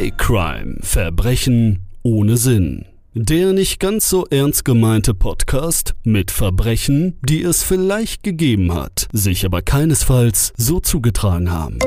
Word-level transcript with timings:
Fake 0.00 0.16
Crime. 0.16 0.78
Verbrechen 0.80 1.80
ohne 2.02 2.38
Sinn. 2.38 2.86
Der 3.12 3.52
nicht 3.52 3.80
ganz 3.80 4.08
so 4.08 4.24
ernst 4.30 4.64
gemeinte 4.64 5.12
Podcast 5.12 5.94
mit 6.04 6.30
Verbrechen, 6.30 7.18
die 7.20 7.42
es 7.42 7.62
vielleicht 7.62 8.22
gegeben 8.22 8.72
hat, 8.72 9.08
sich 9.12 9.44
aber 9.44 9.60
keinesfalls 9.60 10.54
so 10.56 10.80
zugetragen 10.80 11.52
haben. 11.52 11.80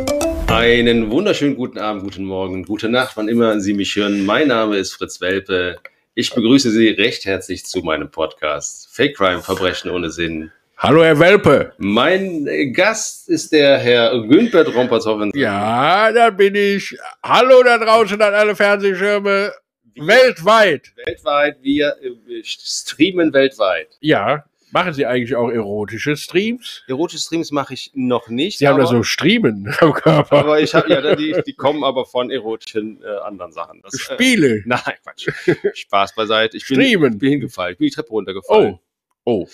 Einen 0.45 1.09
wunderschönen 1.09 1.55
guten 1.55 1.79
Abend, 1.79 2.03
guten 2.03 2.25
Morgen, 2.25 2.65
gute 2.65 2.87
Nacht, 2.87 3.17
wann 3.17 3.29
immer 3.29 3.59
Sie 3.59 3.73
mich 3.73 3.95
hören. 3.95 4.27
Mein 4.27 4.49
Name 4.49 4.77
ist 4.77 4.93
Fritz 4.93 5.19
Welpe. 5.19 5.77
Ich 6.13 6.35
begrüße 6.35 6.69
Sie 6.69 6.89
recht 6.89 7.25
herzlich 7.25 7.65
zu 7.65 7.79
meinem 7.79 8.11
Podcast 8.11 8.89
Fake 8.91 9.17
Crime 9.17 9.41
Verbrechen 9.41 9.89
ohne 9.89 10.11
Sinn. 10.11 10.51
Hallo, 10.77 11.03
Herr 11.03 11.17
Welpe. 11.17 11.73
Mein 11.77 12.45
äh, 12.47 12.71
Gast 12.71 13.29
ist 13.29 13.53
der 13.53 13.77
Herr 13.77 14.11
Günbert 14.27 14.73
Rompershoffen. 14.75 15.31
Ja, 15.33 16.11
da 16.11 16.29
bin 16.29 16.55
ich. 16.55 16.97
Hallo 17.23 17.63
da 17.63 17.77
draußen 17.77 18.21
an 18.21 18.33
alle 18.33 18.55
Fernsehschirme. 18.55 19.53
Weltweit. 19.95 20.91
Weltweit, 21.05 21.57
wir 21.61 21.95
äh, 22.01 22.43
streamen 22.43 23.31
weltweit. 23.31 23.89
Ja. 24.01 24.43
Machen 24.71 24.93
Sie 24.93 25.05
eigentlich 25.05 25.35
auch 25.35 25.49
erotische 25.51 26.17
Streams? 26.17 26.81
Erotische 26.87 27.21
Streams 27.21 27.51
mache 27.51 27.75
ich 27.75 27.91
noch 27.93 28.27
nicht. 28.27 28.57
Sie 28.57 28.67
haben 28.67 28.79
da 28.79 28.87
so 28.87 29.03
Streamen 29.03 29.73
am 29.79 29.93
Körper. 29.93 30.39
Aber 30.39 30.59
ich 30.59 30.73
habe 30.73 30.89
ja, 30.89 31.15
die, 31.15 31.35
die 31.45 31.53
kommen 31.53 31.83
aber 31.83 32.05
von 32.05 32.31
erotischen 32.31 33.01
äh, 33.03 33.07
anderen 33.23 33.51
Sachen. 33.51 33.81
Das, 33.83 33.99
Spiele. 33.99 34.55
Äh, 34.57 34.63
nein, 34.65 34.81
Quatsch. 35.03 35.29
Spaß 35.75 36.15
beiseite. 36.15 36.57
Ich 36.57 36.67
bin, 36.67 36.81
Streamen. 36.81 37.19
bin 37.19 37.29
hingefallen. 37.29 37.73
Ich 37.73 37.77
bin 37.77 37.87
die 37.87 37.93
Treppe 37.93 38.09
runtergefallen. 38.09 38.73
Oh. 38.73 38.79
Oh. 39.25 39.47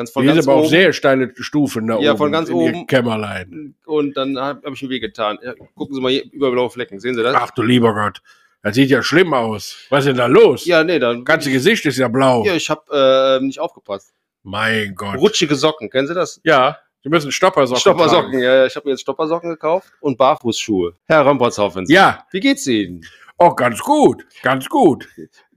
Ganz 0.00 0.10
von 0.12 0.22
Die 0.22 0.28
ganz 0.28 0.44
sind 0.44 0.48
aber 0.50 0.56
oben. 0.58 0.66
auch 0.66 0.70
sehr 0.70 0.92
steile 0.94 1.30
Stufen 1.36 1.86
da 1.88 1.98
Ja, 1.98 2.12
oben. 2.12 2.18
von 2.18 2.32
ganz 2.32 2.48
oben. 2.50 2.86
Kämmerlein. 2.86 3.74
Und 3.84 4.16
dann 4.16 4.38
habe 4.38 4.62
hab 4.64 4.72
ich 4.72 4.82
mir 4.82 4.88
wehgetan. 4.88 5.38
Ja, 5.42 5.52
gucken 5.74 5.94
Sie 5.94 6.00
mal 6.00 6.10
hier 6.10 6.24
über 6.32 6.50
blaue 6.50 6.70
Flecken. 6.70 6.98
Sehen 7.00 7.14
Sie 7.14 7.22
das? 7.22 7.34
Ach 7.38 7.50
du 7.50 7.62
lieber 7.62 7.92
Gott. 7.92 8.22
Das 8.62 8.74
sieht 8.74 8.88
ja 8.88 9.02
schlimm 9.02 9.34
aus. 9.34 9.76
Was 9.90 10.00
ist 10.00 10.08
denn 10.08 10.16
da 10.16 10.24
los? 10.26 10.64
Ja, 10.64 10.82
nee, 10.84 10.98
dann. 10.98 11.18
Das 11.18 11.24
ganze 11.26 11.50
Gesicht 11.52 11.84
ist 11.84 11.98
ja 11.98 12.08
blau. 12.08 12.44
Ja, 12.46 12.54
ich 12.54 12.70
habe 12.70 13.38
äh, 13.40 13.44
nicht 13.44 13.58
aufgepasst. 13.60 14.14
Mein 14.42 14.94
Gott. 14.94 15.18
Rutschige 15.18 15.54
Socken, 15.54 15.90
kennen 15.90 16.08
Sie 16.08 16.14
das? 16.14 16.40
Ja, 16.44 16.78
Sie 17.02 17.10
müssen 17.10 17.30
Stoppersocken 17.30 17.80
Stoppersocken, 17.80 18.30
tragen. 18.32 18.42
ja, 18.42 18.54
ja. 18.56 18.66
Ich 18.66 18.74
habe 18.76 18.86
mir 18.88 18.92
jetzt 18.92 19.02
Stoppersocken 19.02 19.50
gekauft 19.50 19.90
und 20.00 20.16
Barfußschuhe. 20.16 20.94
Herr 21.06 21.22
Rompertshoffen, 21.26 21.84
Ja, 21.88 22.24
wie 22.32 22.40
geht's 22.40 22.66
Ihnen? 22.66 23.02
oh, 23.38 23.54
ganz 23.54 23.80
gut. 23.80 24.24
Ganz 24.42 24.66
gut. 24.68 25.08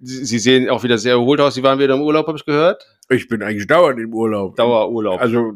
Sie, 0.01 0.25
Sie 0.25 0.39
sehen 0.39 0.69
auch 0.69 0.83
wieder 0.83 0.97
sehr 0.97 1.13
erholt 1.13 1.39
aus. 1.41 1.55
Sie 1.55 1.63
waren 1.63 1.79
wieder 1.79 1.95
im 1.95 2.01
Urlaub, 2.01 2.27
habe 2.27 2.37
ich 2.37 2.45
gehört. 2.45 2.85
Ich 3.13 3.27
bin 3.27 3.41
eigentlich 3.43 3.67
dauernd 3.67 3.99
im 3.99 4.13
Urlaub. 4.13 4.55
Dauerurlaub. 4.55 5.19
Also 5.21 5.53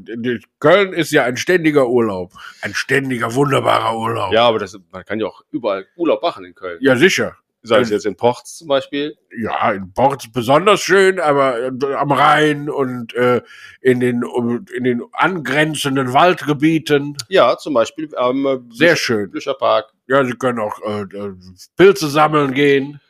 Köln 0.60 0.94
ist 0.94 1.12
ja 1.12 1.24
ein 1.24 1.38
ständiger 1.38 1.88
Urlaub. 1.90 2.32
Ein 2.62 2.74
ständiger, 2.74 3.34
wunderbarer 3.34 3.98
Urlaub. 3.98 4.32
ja, 4.34 4.48
aber 4.48 4.60
das, 4.60 4.78
man 4.92 5.04
kann 5.06 5.20
ja 5.20 5.28
auch 5.28 5.42
überall 5.52 5.86
Urlaub 5.96 6.22
machen 6.22 6.46
in 6.46 6.56
Köln. 6.56 6.78
Ja, 6.82 6.96
sicher. 6.96 7.36
Sei 7.64 7.80
es 7.82 7.90
jetzt 7.90 8.06
in 8.06 8.16
Ports 8.16 8.58
zum 8.60 8.70
Beispiel. 8.70 9.18
Ja, 9.38 9.72
in 9.74 9.92
Ports 9.92 10.32
besonders 10.32 10.80
schön, 10.80 11.20
aber 11.20 11.60
äh, 11.60 11.72
am 11.96 12.12
Rhein 12.14 12.70
und 12.70 13.14
äh, 13.16 13.42
in, 13.82 14.00
den, 14.00 14.24
um- 14.24 14.66
in 14.74 14.84
den 14.86 15.02
angrenzenden 15.12 16.14
Waldgebieten. 16.14 17.18
Ja, 17.28 17.58
zum 17.58 17.74
Beispiel 17.74 18.16
am 18.16 18.46
äh, 18.46 18.60
Sehr 18.70 18.94
Blücher- 18.94 18.96
schön. 18.96 19.32
Blücher 19.32 19.54
Park. 19.56 19.88
Ja, 20.08 20.24
Sie 20.24 20.34
können 20.34 20.60
auch 20.60 20.80
äh, 20.82 21.02
äh, 21.02 21.34
Pilze 21.76 22.08
sammeln 22.08 22.54
gehen. 22.54 23.02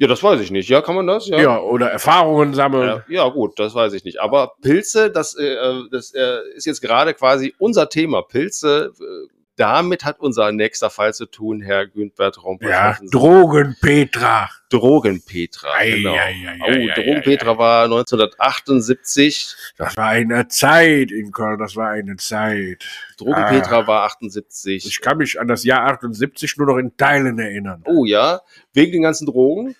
Ja, 0.00 0.06
das 0.06 0.22
weiß 0.22 0.40
ich 0.40 0.50
nicht. 0.50 0.70
Ja, 0.70 0.80
kann 0.80 0.94
man 0.94 1.06
das? 1.06 1.28
Ja, 1.28 1.60
oder 1.60 1.90
Erfahrungen 1.90 2.54
sammeln. 2.54 3.02
Ja, 3.08 3.24
ja, 3.24 3.28
gut, 3.28 3.58
das 3.58 3.74
weiß 3.74 3.92
ich 3.92 4.02
nicht. 4.02 4.18
Aber 4.18 4.54
Pilze, 4.62 5.10
das, 5.10 5.34
äh, 5.36 5.44
äh, 5.44 5.82
das 5.92 6.14
äh, 6.14 6.38
ist 6.56 6.64
jetzt 6.64 6.80
gerade 6.80 7.12
quasi 7.12 7.54
unser 7.58 7.90
Thema. 7.90 8.22
Pilze, 8.22 8.92
äh, 8.98 9.28
damit 9.56 10.06
hat 10.06 10.18
unser 10.20 10.52
nächster 10.52 10.88
Fall 10.88 11.12
zu 11.12 11.26
tun, 11.26 11.60
Herr 11.60 11.86
Günbert 11.86 12.42
Romper. 12.42 12.70
Ja, 12.70 12.98
Drogenpetra. 13.12 14.48
Drogenpetra. 14.70 15.68
Ei, 15.74 15.90
Genau. 15.90 16.12
ei, 16.14 16.16
ei, 16.16 16.58
oh, 16.62 16.64
ei, 16.70 16.90
ei, 16.90 16.94
Drogenpetra 16.94 17.58
war 17.58 17.84
1978. 17.84 19.54
Das 19.76 19.98
war 19.98 20.06
eine 20.06 20.48
Zeit 20.48 21.10
in 21.12 21.30
Köln, 21.30 21.58
das 21.58 21.76
war 21.76 21.90
eine 21.90 22.16
Zeit. 22.16 22.86
Drogenpetra 23.18 23.86
war 23.86 24.04
78. 24.04 24.86
Ich 24.86 25.00
kann 25.02 25.18
mich 25.18 25.38
an 25.38 25.46
das 25.46 25.62
Jahr 25.64 25.84
78 25.88 26.56
nur 26.56 26.68
noch 26.68 26.78
in 26.78 26.96
Teilen 26.96 27.38
erinnern. 27.38 27.82
oh 27.84 28.06
ja, 28.06 28.40
wegen 28.72 28.92
den 28.92 29.02
ganzen 29.02 29.26
Drogen. 29.26 29.76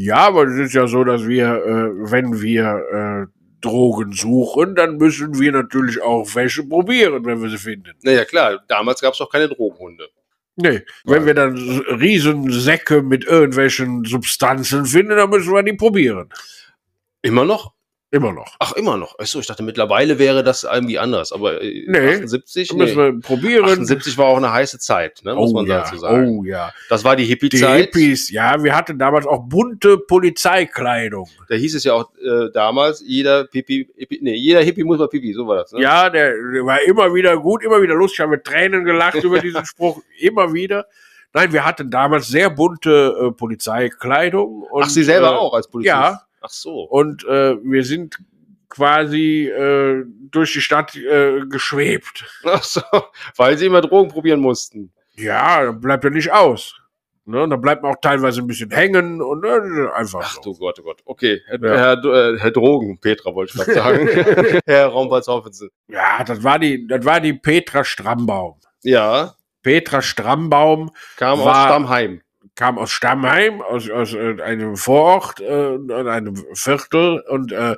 Ja, 0.00 0.28
aber 0.28 0.44
es 0.44 0.56
ist 0.56 0.74
ja 0.74 0.86
so, 0.86 1.02
dass 1.02 1.26
wir, 1.26 1.46
äh, 1.46 2.12
wenn 2.12 2.40
wir 2.40 3.26
äh, 3.26 3.26
Drogen 3.60 4.12
suchen, 4.12 4.76
dann 4.76 4.96
müssen 4.96 5.40
wir 5.40 5.50
natürlich 5.50 6.00
auch 6.00 6.36
welche 6.36 6.62
probieren, 6.62 7.24
wenn 7.24 7.42
wir 7.42 7.50
sie 7.50 7.58
finden. 7.58 7.90
Naja, 8.02 8.24
klar, 8.24 8.62
damals 8.68 9.00
gab 9.00 9.14
es 9.14 9.18
noch 9.18 9.28
keine 9.28 9.48
Drogenhunde. 9.48 10.08
Nee, 10.54 10.82
wenn 11.04 11.26
wir 11.26 11.34
dann 11.34 11.56
Riesensäcke 11.56 13.02
mit 13.02 13.24
irgendwelchen 13.24 14.04
Substanzen 14.04 14.86
finden, 14.86 15.16
dann 15.16 15.30
müssen 15.30 15.52
wir 15.52 15.64
die 15.64 15.72
probieren. 15.72 16.28
Immer 17.22 17.44
noch? 17.44 17.72
Immer 18.10 18.32
noch. 18.32 18.56
Ach, 18.58 18.72
immer 18.72 18.96
noch. 18.96 19.18
Achso, 19.18 19.38
ich 19.38 19.46
dachte, 19.46 19.62
mittlerweile 19.62 20.18
wäre 20.18 20.42
das 20.42 20.64
irgendwie 20.64 20.98
anders. 20.98 21.30
Aber 21.30 21.60
äh, 21.60 21.84
Nee, 21.86 22.14
78, 22.14 22.68
Dann 22.68 22.78
müssen 22.78 22.96
wir 22.96 23.20
probieren. 23.20 23.66
78 23.66 24.16
war 24.16 24.26
auch 24.26 24.38
eine 24.38 24.50
heiße 24.50 24.78
Zeit, 24.78 25.20
ne, 25.24 25.34
muss 25.34 25.50
oh, 25.50 25.54
man 25.54 25.66
ja, 25.66 25.80
dazu 25.80 25.98
sagen. 25.98 26.38
oh 26.38 26.44
ja. 26.44 26.72
Das 26.88 27.04
war 27.04 27.16
die 27.16 27.24
Die 27.24 27.28
Hippie-Zeit. 27.28 27.80
Hippies, 27.92 28.30
ja, 28.30 28.62
wir 28.64 28.74
hatten 28.74 28.98
damals 28.98 29.26
auch 29.26 29.44
bunte 29.46 29.98
Polizeikleidung. 29.98 31.28
Da 31.50 31.56
hieß 31.56 31.74
es 31.74 31.84
ja 31.84 31.92
auch 31.92 32.10
äh, 32.14 32.50
damals, 32.54 33.02
jeder 33.06 33.44
Pipi, 33.44 33.90
Hippie, 33.94 34.20
nee, 34.22 34.36
jeder 34.36 34.62
Hippie 34.62 34.84
muss 34.84 34.98
mal 34.98 35.08
Pipi, 35.08 35.34
so 35.34 35.46
war 35.46 35.56
das. 35.56 35.72
Ne? 35.72 35.82
Ja, 35.82 36.08
der, 36.08 36.30
der 36.30 36.64
war 36.64 36.80
immer 36.82 37.12
wieder 37.12 37.36
gut, 37.36 37.62
immer 37.62 37.82
wieder 37.82 37.94
lustig. 37.94 38.20
Ich 38.20 38.20
habe 38.20 38.30
mit 38.30 38.44
Tränen 38.44 38.86
gelacht 38.86 39.22
über 39.22 39.38
diesen 39.40 39.64
Spruch, 39.66 40.00
immer 40.18 40.54
wieder. 40.54 40.86
Nein, 41.34 41.52
wir 41.52 41.66
hatten 41.66 41.90
damals 41.90 42.28
sehr 42.28 42.48
bunte 42.48 43.14
äh, 43.20 43.30
Polizeikleidung. 43.32 44.62
Und, 44.62 44.84
Ach, 44.84 44.88
Sie 44.88 45.04
selber 45.04 45.32
äh, 45.32 45.36
auch 45.36 45.52
als 45.52 45.68
Polizist? 45.68 45.94
Ja, 45.94 46.22
Ach 46.40 46.50
so. 46.50 46.80
und 46.82 47.24
äh, 47.24 47.56
wir 47.62 47.84
sind 47.84 48.18
quasi 48.68 49.48
äh, 49.48 50.04
durch 50.30 50.52
die 50.52 50.60
Stadt 50.60 50.94
äh, 50.96 51.40
geschwebt. 51.48 52.24
Ach 52.44 52.62
so, 52.62 52.82
weil 53.36 53.56
Sie 53.58 53.66
immer 53.66 53.80
Drogen 53.80 54.10
probieren 54.10 54.40
mussten. 54.40 54.92
Ja, 55.16 55.64
dann 55.64 55.80
bleibt 55.80 56.04
er 56.04 56.10
nicht 56.10 56.30
aus. 56.32 56.74
Ne? 57.24 57.46
Dann 57.48 57.60
bleibt 57.60 57.82
man 57.82 57.92
auch 57.92 58.00
teilweise 58.00 58.40
ein 58.40 58.46
bisschen 58.46 58.70
hängen 58.70 59.20
und 59.20 59.44
äh, 59.44 59.88
einfach 59.94 60.20
Ach 60.22 60.34
so. 60.34 60.40
du 60.52 60.58
Gott, 60.58 60.78
oh 60.80 60.82
Gott. 60.84 61.00
Okay, 61.04 61.40
Herr, 61.46 61.60
Ja. 61.62 61.76
Herr, 61.76 62.04
äh, 62.04 62.38
Herr 62.38 62.50
Drogen, 62.50 62.98
Petra 63.00 63.34
wollte 63.34 63.52
ich 63.54 63.64
gerade 63.64 63.74
sagen. 63.74 64.08
Herr 64.66 64.86
Rompertz-Hoffensen. 64.86 65.68
Ja, 65.88 66.22
das 66.24 66.42
war 66.42 66.58
die, 66.58 66.86
das 66.86 67.04
war 67.04 67.20
die 67.20 67.34
Petra 67.34 67.84
Strambaum. 67.84 68.54
Ja, 68.82 69.34
Petra 69.62 70.00
Strambaum 70.00 70.90
kam 71.16 71.40
aus 71.40 71.46
War- 71.46 71.66
Stammheim. 71.66 72.22
Kam 72.58 72.76
aus 72.76 72.90
Stammheim, 72.90 73.62
aus, 73.62 73.88
aus 73.88 74.12
äh, 74.14 74.42
einem 74.42 74.76
Vorort, 74.76 75.40
äh, 75.40 75.78
einem 76.08 76.44
Viertel 76.54 77.20
und 77.28 77.52
äh, 77.52 77.76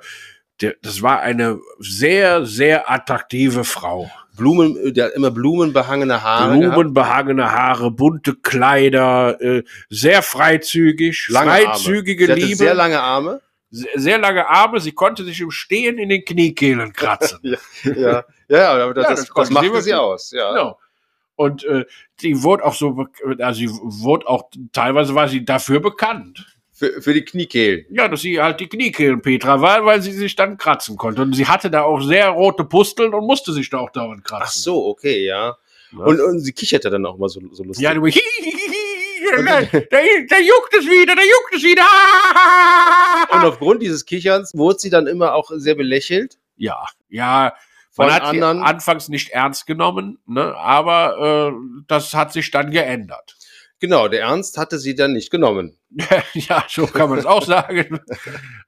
das 0.82 1.02
war 1.02 1.20
eine 1.20 1.58
sehr, 1.78 2.44
sehr 2.46 2.90
attraktive 2.90 3.64
Frau. 3.64 4.10
Blumen, 4.38 4.76
äh, 4.78 4.92
der 4.92 5.06
hat 5.06 5.12
immer 5.12 5.30
blumenbehangene 5.30 6.22
Haare. 6.22 6.58
gehabt. 6.58 6.74
Blumenbehangene 6.74 7.52
Haare, 7.52 7.90
bunte 7.90 8.34
Kleider, 8.36 9.38
äh, 9.42 9.64
sehr 9.90 10.22
freizügig, 10.22 11.28
Lange 11.28 11.50
freizügige 11.50 12.24
Arme. 12.24 12.34
Sie 12.40 12.46
Liebe, 12.46 12.56
sehr 12.56 12.74
lange 12.74 13.00
Arme. 13.00 13.42
sehr, 13.70 13.92
sehr 13.96 14.18
lange 14.18 14.48
Arme, 14.48 14.80
sie 14.80 14.92
konnte 14.92 15.24
sich 15.24 15.42
im 15.42 15.50
Stehen 15.50 15.98
in 15.98 16.08
den 16.08 16.24
Kniekehlen 16.24 16.94
kratzen. 16.94 17.38
Ja, 17.84 18.24
ja, 18.48 18.72
aber 18.72 18.94
das, 18.94 19.04
Ja, 19.04 19.10
das, 19.10 19.26
das 19.26 19.34
das, 19.34 19.50
machte 19.50 19.82
sie 19.82 19.94
aus. 19.94 20.30
Ja. 20.32 20.50
Genau. 20.52 20.78
Und 21.40 21.64
äh, 21.64 21.86
die 22.20 22.42
wurde 22.42 22.66
auch 22.66 22.74
so, 22.74 23.06
also 23.38 23.58
sie 23.58 23.70
wurde 23.70 24.28
auch, 24.28 24.50
teilweise 24.72 25.14
war 25.14 25.26
sie 25.26 25.42
dafür 25.42 25.80
bekannt. 25.80 26.46
Für, 26.70 27.02
für 27.02 27.12
die 27.12 27.24
Kniekehlen. 27.24 27.84
Ja, 27.90 28.08
dass 28.08 28.22
sie 28.22 28.40
halt 28.40 28.60
die 28.60 28.68
Kniekehlen 28.68 29.20
Petra 29.20 29.60
war, 29.60 29.84
weil 29.84 30.00
sie 30.00 30.12
sich 30.12 30.34
dann 30.34 30.56
kratzen 30.56 30.96
konnte. 30.96 31.20
Und 31.20 31.34
sie 31.34 31.46
hatte 31.46 31.70
da 31.70 31.82
auch 31.82 32.00
sehr 32.00 32.28
rote 32.28 32.64
Pusteln 32.64 33.12
und 33.12 33.26
musste 33.26 33.52
sich 33.52 33.68
da 33.68 33.78
auch 33.78 33.90
dauernd 33.90 34.24
kratzen. 34.24 34.46
Ach 34.46 34.52
so, 34.52 34.86
okay, 34.86 35.26
ja. 35.26 35.56
Ja. 35.92 35.98
Und, 35.98 36.20
und 36.20 36.40
sie 36.40 36.52
kicherte 36.52 36.88
dann 36.88 37.04
auch 37.04 37.18
mal 37.18 37.28
so, 37.28 37.40
so 37.52 37.64
lustig. 37.64 37.84
Ja, 37.84 37.92
du, 37.92 38.00
da, 38.00 39.60
da 39.60 40.38
juckt 40.38 40.74
es 40.78 40.86
wieder, 40.86 41.14
da 41.14 41.22
juckt 41.22 41.54
es 41.54 41.62
wieder. 41.62 41.84
und 43.30 43.44
aufgrund 43.46 43.82
dieses 43.82 44.06
Kicherns 44.06 44.54
wurde 44.54 44.78
sie 44.78 44.90
dann 44.90 45.06
immer 45.06 45.34
auch 45.34 45.50
sehr 45.54 45.74
belächelt. 45.74 46.38
Ja, 46.56 46.86
ja. 47.08 47.52
Von 47.90 48.06
Man 48.06 48.14
hat 48.14 48.22
sie 48.22 48.28
anderen- 48.42 48.62
anfangs 48.62 49.08
nicht 49.08 49.30
ernst 49.30 49.66
genommen, 49.66 50.18
ne, 50.26 50.54
aber 50.56 51.52
äh, 51.52 51.82
das 51.88 52.14
hat 52.14 52.32
sich 52.32 52.50
dann 52.50 52.70
geändert. 52.70 53.36
Genau, 53.80 54.08
der 54.08 54.20
Ernst 54.24 54.58
hatte 54.58 54.78
sie 54.78 54.94
dann 54.94 55.14
nicht 55.14 55.30
genommen. 55.30 55.78
ja, 56.34 56.64
so 56.68 56.86
kann 56.86 57.08
man 57.08 57.18
es 57.18 57.24
auch 57.24 57.42
sagen. 57.44 57.98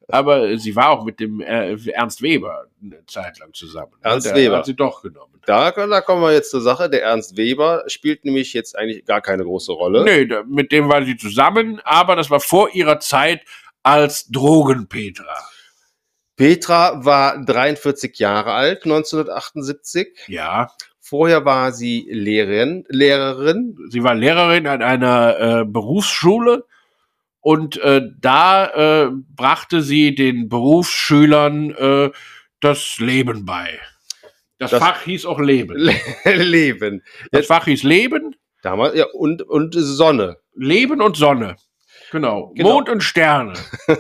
Aber 0.09 0.57
sie 0.57 0.75
war 0.75 0.89
auch 0.89 1.05
mit 1.05 1.21
dem 1.21 1.41
äh, 1.43 1.77
Ernst 1.91 2.23
Weber 2.23 2.65
eine 2.83 3.05
Zeit 3.05 3.39
lang 3.39 3.53
zusammen. 3.53 3.93
ne? 4.03 4.11
Ernst 4.11 4.27
Der 4.29 4.35
Weber. 4.35 4.57
Hat 4.57 4.65
sie 4.67 4.75
doch 4.75 5.03
genommen. 5.03 5.39
Da, 5.45 5.71
da 5.71 6.01
kommen 6.01 6.23
wir 6.23 6.33
jetzt 6.33 6.51
zur 6.51 6.63
Sache. 6.63 6.89
Der 6.89 7.03
Ernst 7.03 7.37
Weber 7.37 7.85
spielt 7.89 8.25
nämlich 8.25 8.55
jetzt 8.55 8.75
eigentlich 8.77 9.05
gar 9.05 9.21
keine 9.21 9.45
große 9.45 9.73
Rolle. 9.73 10.03
Nee, 10.03 10.25
da, 10.27 10.45
mit 10.45 10.73
dem 10.73 10.89
war 10.89 11.05
sie 11.05 11.17
zusammen, 11.19 11.79
aber 11.85 12.17
das 12.17 12.31
war 12.31 12.41
vor 12.41 12.71
ihrer 12.75 12.99
Zeit 12.99 13.43
als 13.83 14.29
Drogenpetra. 14.29 15.37
Petra 16.37 17.05
war 17.05 17.45
43 17.45 18.19
Jahre 18.19 18.53
alt, 18.53 18.85
1978. 18.85 20.09
Ja, 20.29 20.69
Vorher 21.05 21.45
war 21.45 21.73
sie 21.73 22.07
Lehrerin, 22.11 22.85
Lehrerin. 22.89 23.77
Sie 23.91 24.03
war 24.03 24.15
Lehrerin 24.15 24.67
an 24.67 24.83
einer 24.83 25.39
äh, 25.61 25.65
Berufsschule 25.67 26.65
und 27.41 27.77
äh, 27.83 28.01
da 28.21 29.05
äh, 29.07 29.11
brachte 29.37 29.83
sie 29.83 30.15
den 30.15 30.49
Berufsschülern 30.49 31.71
äh, 31.73 32.11
das 32.61 32.97
Leben 32.99 33.45
bei. 33.45 33.79
Das, 34.59 34.71
Das- 34.71 34.81
Fach 34.81 35.03
hieß 35.03 35.27
auch 35.27 35.41
Leben. 35.41 35.77
Le 35.77 35.93
Leben. 36.25 37.03
Das 37.31 37.47
Fach 37.47 37.65
hieß 37.67 37.83
Leben, 37.83 38.37
Damals, 38.63 38.97
ja, 38.97 39.07
und, 39.13 39.43
und 39.43 39.75
Sonne. 39.75 40.39
Leben 40.55 41.03
und 41.03 41.17
Sonne. 41.17 41.57
Genau. 42.13 42.53
Genau. 42.55 42.75
Mond 42.75 42.91
und 42.91 43.03
Sterne. 43.03 43.55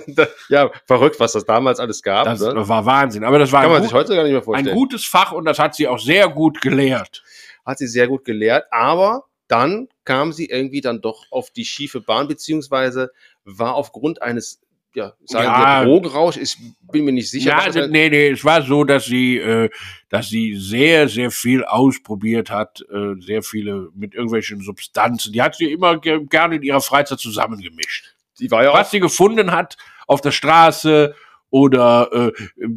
ja, 0.50 0.70
verrückt, 0.86 1.18
was 1.18 1.32
das 1.32 1.46
damals 1.46 1.80
alles 1.80 2.02
gab. 2.02 2.26
Das 2.26 2.40
ne? 2.40 2.68
war 2.68 2.84
Wahnsinn. 2.84 3.24
Aber 3.24 3.38
das 3.38 3.50
war 3.52 3.62
Kann 3.62 3.70
ein, 3.70 3.72
man 3.72 3.82
sich 3.82 3.90
gut, 3.90 4.00
heute 4.00 4.14
gar 4.14 4.22
nicht 4.22 4.32
mehr 4.32 4.40
ein 4.40 4.44
vorstellen. 4.44 4.76
gutes 4.76 5.04
Fach 5.06 5.32
und 5.32 5.46
das 5.46 5.58
hat 5.58 5.74
sie 5.74 5.88
auch 5.88 5.98
sehr 5.98 6.28
gut 6.28 6.60
gelehrt. 6.60 7.24
Hat 7.64 7.78
sie 7.78 7.86
sehr 7.86 8.08
gut 8.08 8.24
gelehrt, 8.24 8.66
aber 8.70 9.24
dann 9.48 9.88
kam 10.04 10.32
sie 10.32 10.46
irgendwie 10.46 10.80
dann 10.80 11.00
doch 11.00 11.24
auf 11.30 11.50
die 11.50 11.64
schiefe 11.64 12.00
Bahn, 12.00 12.28
beziehungsweise 12.28 13.12
war 13.44 13.74
aufgrund 13.74 14.20
eines, 14.22 14.60
ja, 14.94 15.12
sagen 15.24 15.44
Ja. 15.44 15.80
wir, 15.80 15.86
Drogenrausch, 15.86 16.36
ich 16.36 16.56
bin 16.90 17.04
mir 17.04 17.12
nicht 17.12 17.30
sicher. 17.30 17.50
Ja, 17.50 17.58
also, 17.58 17.86
nee, 17.86 18.08
nee, 18.10 18.28
es 18.30 18.44
war 18.44 18.62
so, 18.62 18.84
dass 18.84 19.06
sie, 19.06 19.38
äh, 19.38 19.70
dass 20.08 20.28
sie 20.28 20.54
sehr, 20.56 21.08
sehr 21.08 21.30
viel 21.30 21.64
ausprobiert 21.64 22.50
hat, 22.50 22.84
äh, 22.92 23.20
sehr 23.20 23.42
viele 23.42 23.88
mit 23.94 24.14
irgendwelchen 24.14 24.60
Substanzen. 24.60 25.32
Die 25.32 25.42
hat 25.42 25.54
sie 25.56 25.72
immer 25.72 25.98
ge 25.98 26.24
gerne 26.26 26.56
in 26.56 26.62
ihrer 26.62 26.80
Freizeit 26.80 27.18
zusammengemischt. 27.18 28.14
die 28.38 28.50
war 28.50 28.64
ja 28.64 28.72
Was 28.72 28.90
sie 28.90 29.00
gefunden 29.00 29.52
hat 29.52 29.76
auf 30.06 30.20
der 30.20 30.32
Straße 30.32 31.14
oder 31.50 32.08
äh, 32.12 32.32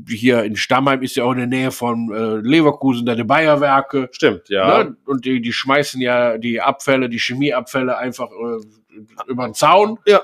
hier 0.10 0.44
in 0.44 0.58
Stammheim 0.58 1.02
ist 1.02 1.16
ja 1.16 1.24
auch 1.24 1.32
in 1.32 1.38
der 1.38 1.48
Nähe 1.48 1.72
von 1.72 2.12
äh, 2.14 2.46
Leverkusen 2.46 3.06
da 3.06 3.16
die 3.16 3.24
Bayerwerke. 3.24 4.10
Stimmt, 4.12 4.50
ja. 4.50 4.84
Ne? 4.84 4.98
Und 5.06 5.24
die, 5.24 5.42
die 5.42 5.54
schmeißen 5.54 6.02
ja 6.02 6.38
die 6.38 6.60
Abfälle, 6.60 7.08
die 7.08 7.18
Chemieabfälle 7.20 7.98
einfach 7.98 8.30
äh, 8.32 9.02
über 9.28 9.46
den 9.46 9.54
Zaun. 9.54 9.98
Ja. 10.06 10.22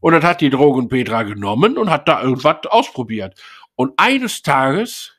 Und 0.00 0.12
dann 0.12 0.22
hat 0.22 0.40
die 0.40 0.50
Drogenpetra 0.50 1.22
genommen 1.22 1.78
und 1.78 1.90
hat 1.90 2.08
da 2.08 2.22
irgendwas 2.22 2.58
ausprobiert. 2.66 3.34
Und 3.74 3.92
eines 3.96 4.42
Tages 4.42 5.12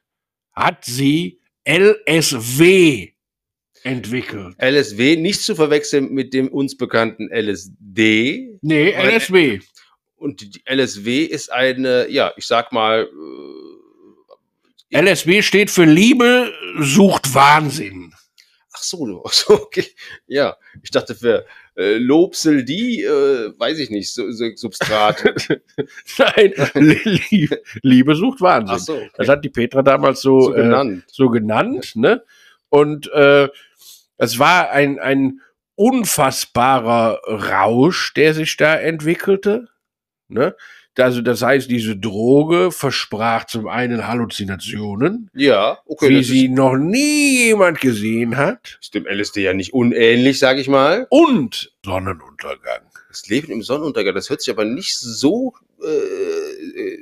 hat 0.54 0.86
sie 0.86 1.39
LSW 1.66 3.12
entwickelt. 3.84 4.56
LSW 4.60 5.16
nicht 5.18 5.42
zu 5.42 5.56
verwechseln 5.56 6.13
mit 6.13 6.34
dem 6.34 6.48
uns 6.50 6.75
bekannten 6.78 7.30
LSD. 7.31 8.57
Nee, 8.62 8.92
LSW. 8.92 9.60
Und 10.16 10.42
die 10.42 10.62
LSW 10.66 11.24
ist 11.24 11.51
eine, 11.51 12.10
ja, 12.10 12.33
ich 12.38 12.45
sag 12.48 12.72
mal, 12.72 13.07
äh, 14.92 15.01
LSW 15.01 15.42
steht 15.42 15.69
für 15.69 15.86
Liebe 15.86 16.51
sucht 16.80 17.33
Wahnsinn. 17.33 18.13
ach 18.74 18.81
so, 18.81 19.24
ach 19.25 19.33
so, 19.33 19.54
okay. 19.54 19.86
Ja, 20.25 20.57
ich 20.81 20.92
dachte 20.92 21.13
für 21.13 21.45
äh, 21.78 21.98
Lobsel 21.98 22.66
die, 22.66 23.04
äh, 23.04 23.54
weiß 23.58 23.80
ich 23.80 23.90
nicht, 23.92 24.14
so, 24.14 24.32
so 24.32 24.46
Substrat. 24.56 25.24
Nein, 26.18 26.54
Liebe, 27.30 27.62
Liebe 27.84 28.16
sucht 28.16 28.42
Wahnsinn. 28.42 28.76
ach 28.76 28.80
so, 28.80 28.96
okay. 28.96 29.10
Das 29.16 29.30
hat 29.30 29.46
die 29.46 29.50
Petra 29.50 29.84
damals 29.84 30.22
so, 30.22 30.42
so 30.42 30.56
äh, 30.56 30.64
genannt. 30.64 31.04
so 31.08 31.30
genannt, 31.30 31.96
ne? 31.96 32.24
Und 32.70 33.12
äh, 33.12 33.48
es 34.18 34.40
war 34.40 34.72
ein, 34.72 35.00
ein 35.00 35.42
unfassbarer 35.76 37.22
Rausch, 37.28 38.14
der 38.16 38.34
sich 38.34 38.58
da 38.58 38.76
entwickelte. 38.76 39.68
Ne? 40.28 40.56
Also 41.00 41.22
das 41.22 41.42
heißt, 41.42 41.70
diese 41.70 41.96
Droge 41.96 42.72
versprach 42.72 43.46
zum 43.46 43.68
einen 43.68 44.08
Halluzinationen, 44.08 45.30
Ja, 45.34 45.78
okay. 45.86 46.10
wie 46.10 46.24
sie 46.24 46.50
noch 46.50 46.76
nie 46.76 47.46
jemand 47.48 47.80
gesehen 47.82 48.36
hat, 48.38 48.78
ist 48.82 48.94
dem 48.96 49.06
LSD 49.06 49.42
ja 49.44 49.54
nicht 49.54 49.74
unähnlich, 49.74 50.40
sag 50.40 50.58
ich 50.58 50.68
mal. 50.68 51.06
und 51.10 51.72
Sonnenuntergang. 51.86 52.82
Das 53.10 53.28
Leben 53.28 53.52
im 53.52 53.62
Sonnenuntergang, 53.62 54.16
das 54.16 54.30
hört 54.30 54.42
sich 54.42 54.54
aber 54.54 54.66
nicht 54.66 54.98
so, 54.98 55.54
äh, 55.84 55.88
äh, 55.88 57.00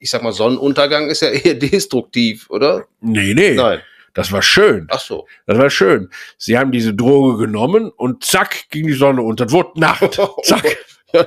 ich 0.00 0.10
sag 0.10 0.22
mal, 0.22 0.32
Sonnenuntergang 0.32 1.08
ist 1.10 1.22
ja 1.22 1.28
eher 1.28 1.54
destruktiv, 1.56 2.48
oder? 2.50 2.86
Nee, 3.00 3.34
nee, 3.34 3.54
Nein. 3.54 3.80
das 4.14 4.32
war 4.32 4.42
schön. 4.42 4.86
Ach 4.90 5.00
so. 5.00 5.26
Das 5.46 5.58
war 5.58 5.70
schön. 5.70 6.10
Sie 6.38 6.58
haben 6.58 6.72
diese 6.72 6.94
Droge 6.94 7.38
genommen 7.46 7.90
und 7.90 8.24
zack 8.24 8.68
ging 8.70 8.86
die 8.86 8.92
Sonne 8.94 9.22
unter. 9.22 9.46
Es 9.46 9.52
wurde 9.52 9.78
Nacht. 9.80 10.18
Zack. 10.44 10.76
Ja. 11.12 11.26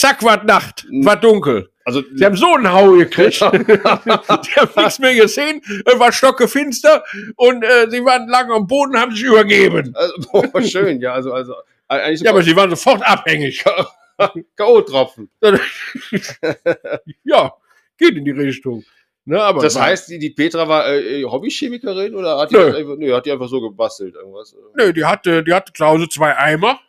Zack, 0.00 0.22
war 0.22 0.42
Nacht. 0.44 0.86
War 1.02 1.16
dunkel. 1.16 1.68
Also, 1.84 2.02
Sie 2.14 2.24
haben 2.24 2.36
so 2.36 2.54
einen 2.54 2.72
Hau 2.72 2.92
gekriegt. 2.92 3.34
Sie 3.34 3.44
haben 3.44 4.70
nichts 4.76 4.98
mehr 4.98 5.14
gesehen. 5.14 5.60
Es 5.84 5.98
war 5.98 6.10
stockefinster 6.10 7.04
und 7.36 7.62
äh, 7.62 7.90
sie 7.90 8.02
waren 8.02 8.26
lang 8.26 8.50
am 8.50 8.66
Boden, 8.66 8.98
haben 8.98 9.12
sich 9.14 9.24
übergeben. 9.24 9.94
also 9.94 10.14
boah, 10.32 10.62
schön, 10.62 11.02
ja, 11.02 11.12
also, 11.12 11.34
also, 11.34 11.52
eigentlich 11.86 12.22
Ja, 12.22 12.30
aber 12.30 12.42
sie 12.42 12.56
waren 12.56 12.70
sofort 12.70 13.02
abhängig. 13.06 13.62
K.O.-Tropfen. 14.56 15.28
ja, 17.24 17.52
geht 17.98 18.16
in 18.16 18.24
die 18.24 18.30
Richtung. 18.30 18.82
Ne, 19.26 19.42
aber 19.42 19.60
Das 19.60 19.78
heißt, 19.78 20.08
die, 20.08 20.18
die 20.18 20.30
Petra 20.30 20.66
war 20.66 20.88
äh, 20.88 21.24
Hobbychemikerin 21.24 22.14
oder 22.14 22.38
hat 22.38 22.50
die, 22.52 22.54
Nö. 22.54 22.74
einfach, 22.74 22.96
nö, 22.96 23.12
hat 23.12 23.26
die 23.26 23.32
einfach 23.32 23.48
so 23.48 23.60
gebastelt 23.60 24.14
irgendwas? 24.14 24.56
Nö, 24.78 24.94
die 24.94 25.04
hatte, 25.04 25.44
die 25.44 25.52
hatte 25.52 25.74
zu 25.74 25.84
Hause 25.84 26.08
zwei 26.08 26.34
Eimer. 26.38 26.80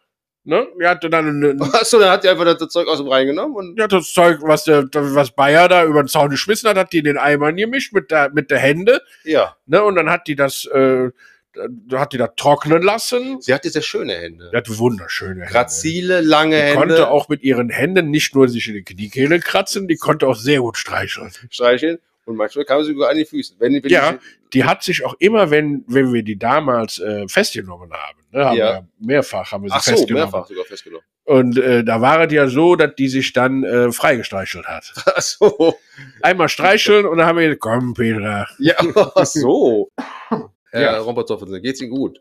Ne? 0.44 0.68
Die 0.82 0.88
hatte 0.88 1.10
dann 1.10 1.28
eine, 1.28 1.56
Achso, 1.74 2.00
dann 2.00 2.10
hat 2.12 2.24
die 2.24 2.30
einfach 2.30 2.46
das 2.46 2.70
Zeug 2.70 2.88
aus 2.88 2.98
dem 2.98 3.08
Rhein 3.08 3.28
genommen 3.28 3.56
und 3.56 3.76
die 3.76 3.84
hat 3.84 3.92
das 3.92 4.12
Zeug, 4.12 4.40
was 4.42 4.64
der, 4.64 4.86
was 4.92 5.32
Bayer 5.32 5.68
da 5.70 5.86
über 5.86 6.02
den 6.02 6.08
Zaun 6.08 6.30
geschmissen 6.32 6.68
hat, 6.70 6.78
hat 6.78 6.94
die 6.94 7.00
in 7.00 7.06
den 7.06 7.18
Eimern 7.18 7.56
gemischt 7.56 7.94
mit 7.94 8.10
der, 8.10 8.32
mit 8.32 8.50
der 8.50 8.58
Hände. 8.60 9.02
ja, 9.24 9.56
Ne? 9.68 9.84
Und 9.84 9.96
dann 9.96 10.10
hat 10.10 10.28
die 10.28 10.36
das, 10.36 10.66
äh, 10.66 11.10
da 11.54 12.00
hat 12.00 12.14
die 12.14 12.18
das 12.18 12.32
trocknen 12.38 12.82
lassen. 12.82 13.40
sie 13.42 13.54
hatte 13.54 13.70
sehr 13.70 13.82
schöne 13.84 14.14
Hände. 14.14 14.50
Die 14.52 14.58
hatte 14.58 14.76
wunderschöne 14.80 15.42
Hände. 15.42 15.52
Grazile, 15.52 16.22
lange 16.22 16.56
Die 16.56 16.62
Hände. 16.64 16.76
konnte 16.78 17.12
auch 17.12 17.30
mit 17.30 17.44
ihren 17.44 17.70
Händen 17.70 18.10
nicht 18.10 18.34
nur 18.34 18.48
sich 18.48 18.68
in 18.68 18.74
die 18.76 18.84
Kniekehle 18.84 19.40
kratzen, 19.42 19.88
die 19.88 19.98
konnte 19.98 20.28
auch 20.28 20.36
sehr 20.38 20.62
gut 20.62 20.78
streicheln. 20.78 21.32
streicheln 21.52 22.00
und 22.26 22.36
manchmal 22.36 22.66
kam 22.66 22.84
sie 22.84 22.94
sogar 22.94 23.10
an 23.10 23.18
die 23.18 23.26
Füße. 23.26 23.56
Wenn, 23.60 23.74
wenn 23.84 23.90
Ja. 23.92 24.14
die, 24.14 24.18
Die 24.54 24.64
hat 24.66 24.84
sich 24.84 25.04
auch 25.06 25.16
immer, 25.20 25.50
wenn, 25.50 25.84
wenn 25.88 26.12
wir 26.14 26.24
die 26.24 26.38
damals 26.38 27.00
äh, 27.00 27.28
festgenommen 27.28 27.92
haben, 27.92 28.20
ne, 28.32 28.46
haben 28.46 28.58
Ja. 28.58 28.74
wir 28.74 28.88
mehrfach 29.00 29.52
haben 29.52 29.64
wir 29.64 29.70
sie 29.70 29.76
ach 29.78 29.84
so, 29.84 29.92
festgenommen. 29.92 30.30
mehrfach 30.32 30.48
sogar 30.48 30.66
festgenommen. 30.66 31.06
Und 31.24 31.58
äh, 31.58 31.84
da 31.84 32.02
war 32.02 32.20
es 32.26 32.34
ja 32.34 32.48
so, 32.48 32.76
dass 32.76 32.96
die 32.96 33.08
sich 33.08 33.32
dann 33.34 33.64
äh, 33.64 33.92
freigestreichelt 33.92 34.66
hat. 34.66 34.92
Ach 35.16 35.22
so, 35.22 35.78
Einmal 36.22 36.50
streicheln 36.50 37.06
und 37.06 37.20
dann 37.20 37.28
haben 37.28 37.38
wir 37.38 37.46
gesagt, 37.46 37.62
komm, 37.62 37.94
Petra. 37.94 38.48
ja, 38.58 38.76
ach 38.96 39.26
so. 39.26 39.92
Herr 40.72 40.82
Ja. 40.82 40.98
Rompertoffel, 41.00 41.62
geht's 41.62 41.80
Ihnen 41.82 41.92
gut? 41.92 42.20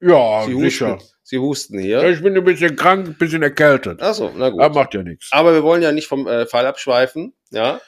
Ja, 0.00 0.44
Sie 0.46 0.58
sicher. 0.58 0.94
husten, 0.96 1.08
Sie 1.22 1.38
husten 1.38 1.78
hier. 1.78 2.02
Ich 2.08 2.22
bin 2.22 2.36
ein 2.36 2.42
bisschen 2.44 2.74
krank, 2.74 3.06
ein 3.06 3.16
bisschen 3.18 3.42
erkältet. 3.42 4.00
Ach 4.02 4.14
so, 4.14 4.32
na 4.36 4.48
gut. 4.50 4.60
Aber 4.60 4.74
macht 4.80 4.94
ja 4.94 5.02
nichts. 5.02 5.28
Aber 5.30 5.52
wir 5.54 5.62
wollen 5.62 5.82
ja 5.82 5.92
nicht 5.92 6.08
vom 6.08 6.26
äh, 6.26 6.46
Fall 6.46 6.66
abschweifen, 6.66 7.32
ja. 7.50 7.80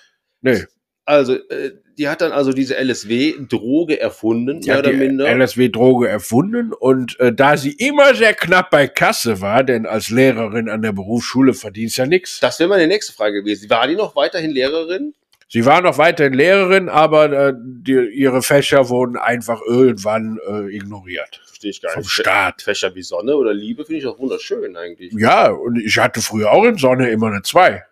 Nee. 0.43 0.65
Also, 1.05 1.35
äh, 1.35 1.73
die 1.99 2.09
hat 2.09 2.21
dann 2.21 2.33
also 2.33 2.53
diese 2.53 2.77
LSW-Droge 2.77 4.01
erfunden, 4.01 4.61
Die 4.61 4.71
mehr 4.71 4.79
oder 4.79 4.93
minder. 4.93 5.29
LSW-Droge 5.29 6.09
erfunden 6.09 6.73
und 6.73 7.19
äh, 7.21 7.33
da 7.33 7.57
sie 7.57 7.73
immer 7.73 8.15
sehr 8.15 8.35
knapp 8.35 8.71
bei 8.71 8.87
Kasse 8.89 9.41
war, 9.41 9.65
denn 9.65 9.87
als 9.87 10.09
Lehrerin 10.11 10.69
an 10.69 10.83
der 10.83 10.93
Berufsschule 10.93 11.55
verdient 11.55 11.97
ja 11.97 12.07
nichts. 12.07 12.41
Das 12.41 12.59
wäre 12.61 12.69
meine 12.69 12.87
nächste 12.87 13.13
Frage 13.13 13.43
gewesen. 13.43 13.69
War 13.69 13.87
die 13.87 13.97
noch 13.97 14.17
weiterhin 14.17 14.53
Lehrerin? 14.53 15.15
Sie 15.49 15.67
war 15.67 15.83
noch 15.83 15.99
weiterhin 15.99 16.33
Lehrerin, 16.33 16.89
aber 16.89 17.31
äh, 17.31 17.53
die, 17.57 18.09
ihre 18.15 18.41
Fächer 18.41 18.89
wurden 18.89 19.17
einfach 19.19 19.61
irgendwann 19.67 20.39
äh, 20.49 20.75
ignoriert 20.75 21.43
Verstehe 21.45 21.71
ich 21.71 21.83
gar 21.83 21.93
vom 21.93 22.01
nicht. 22.01 22.11
Staat. 22.11 22.63
Fächer 22.63 22.95
wie 22.95 23.03
Sonne 23.03 23.37
oder 23.37 23.53
Liebe 23.53 23.85
finde 23.85 24.01
ich 24.01 24.07
auch 24.07 24.19
wunderschön 24.19 24.77
eigentlich. 24.77 25.13
Ja, 25.15 25.51
und 25.51 25.79
ich 25.79 25.99
hatte 25.99 26.23
früher 26.23 26.51
auch 26.51 26.65
in 26.65 26.79
Sonne 26.79 27.11
immer 27.11 27.27
eine 27.27 27.43
2. 27.43 27.83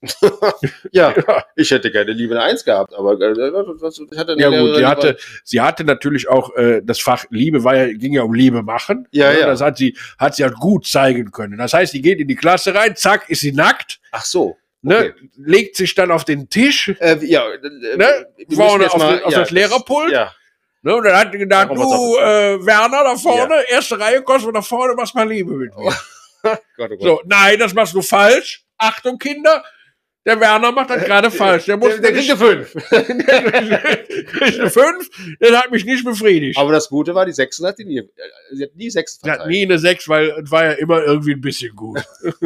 Ja, 0.00 0.10
Ja, 0.92 1.44
ich 1.56 1.70
hätte 1.70 1.90
gerne 1.90 2.12
Liebe 2.12 2.34
eine 2.34 2.44
Eins 2.44 2.64
gehabt, 2.64 2.94
aber 2.94 3.14
äh, 3.14 3.36
was, 3.80 3.98
was 4.00 4.18
hat 4.18 4.28
denn 4.28 4.38
ja 4.38 4.48
gut, 4.48 4.56
Lehrerin 4.58 4.86
hatte, 4.86 5.16
sie 5.44 5.60
hatte 5.60 5.84
natürlich 5.84 6.28
auch 6.28 6.54
äh, 6.56 6.80
das 6.84 7.00
Fach 7.00 7.24
Liebe, 7.30 7.58
ja, 7.58 7.86
ging 7.92 8.12
ja 8.12 8.22
um 8.22 8.32
Liebe 8.34 8.62
machen. 8.62 9.08
Ja, 9.10 9.32
ja. 9.32 9.46
Das 9.46 9.60
hat 9.60 9.76
sie, 9.76 9.96
hat 10.18 10.34
sie 10.36 10.44
halt 10.44 10.54
gut 10.54 10.86
zeigen 10.86 11.30
können. 11.32 11.58
Das 11.58 11.72
heißt, 11.74 11.92
die 11.94 12.02
geht 12.02 12.20
in 12.20 12.28
die 12.28 12.36
Klasse 12.36 12.74
rein, 12.74 12.94
zack, 12.96 13.28
ist 13.28 13.40
sie 13.40 13.52
nackt, 13.52 14.00
Ach 14.12 14.24
so. 14.24 14.56
ne, 14.82 14.96
Okay. 14.96 15.14
legt 15.36 15.76
sich 15.76 15.94
dann 15.94 16.10
auf 16.12 16.24
den 16.24 16.48
Tisch, 16.48 16.88
Äh, 17.00 17.16
ja, 17.24 17.44
äh, 17.52 17.96
Ne? 17.96 18.26
Vorne 18.54 18.84
jetzt 18.84 18.94
auf 18.94 18.98
mal- 19.02 19.16
den- 19.16 19.24
auf 19.24 19.32
ja, 19.32 19.40
das 19.40 19.50
Lehrerpult? 19.50 20.12
Ja. 20.12 20.32
ne, 20.82 20.94
und 20.94 21.04
dann 21.04 21.16
hat 21.16 21.34
die 21.34 21.38
gedacht, 21.38 21.70
Ja, 21.70 21.74
du, 21.74 22.16
äh, 22.18 22.64
Werner, 22.66 23.02
da 23.02 23.16
vorne, 23.16 23.64
erste 23.68 23.98
Reihe, 23.98 24.22
kommst 24.22 24.46
du 24.46 24.52
nach 24.52 24.64
vorne, 24.64 24.94
machst 24.94 25.14
mal 25.16 25.28
Liebe 25.28 25.52
mit 25.54 25.76
mir. 25.76 25.92
Gott, 26.42 26.60
oh 26.78 26.86
Gott. 26.88 27.02
So, 27.02 27.20
nein, 27.26 27.58
das 27.58 27.74
machst 27.74 27.94
du 27.94 28.00
falsch. 28.02 28.62
Achtung, 28.80 29.18
Kinder. 29.18 29.64
Der 30.28 30.38
Werner 30.40 30.72
macht 30.72 30.90
das 30.90 31.04
gerade 31.04 31.30
falsch. 31.30 31.64
Der 31.64 31.78
muss 31.78 31.88
der, 31.88 32.00
der 32.00 32.12
kriegt 32.12 32.30
eine 32.30 32.38
Fünf. 32.38 32.72
kriegt 32.90 34.60
eine 34.60 34.70
5. 34.70 35.38
Der 35.40 35.58
hat 35.58 35.70
mich 35.70 35.86
nicht 35.86 36.04
befriedigt. 36.04 36.58
Aber 36.58 36.70
das 36.70 36.90
Gute 36.90 37.14
war, 37.14 37.24
die 37.24 37.32
Sechsen 37.32 37.66
hat 37.66 37.78
die 37.78 37.86
nie. 37.86 37.98
äh, 38.00 38.04
Sie 38.52 38.64
hat 38.64 38.76
nie 38.76 38.90
Sechs 38.90 39.20
Der 39.20 39.32
hat 39.32 39.38
verteilt. 39.38 39.56
nie 39.56 39.62
eine 39.62 39.78
6, 39.78 40.06
weil 40.10 40.28
es 40.44 40.50
war 40.50 40.66
ja 40.66 40.72
immer 40.72 41.02
irgendwie 41.02 41.32
ein 41.32 41.40
bisschen 41.40 41.74
gut. 41.74 42.04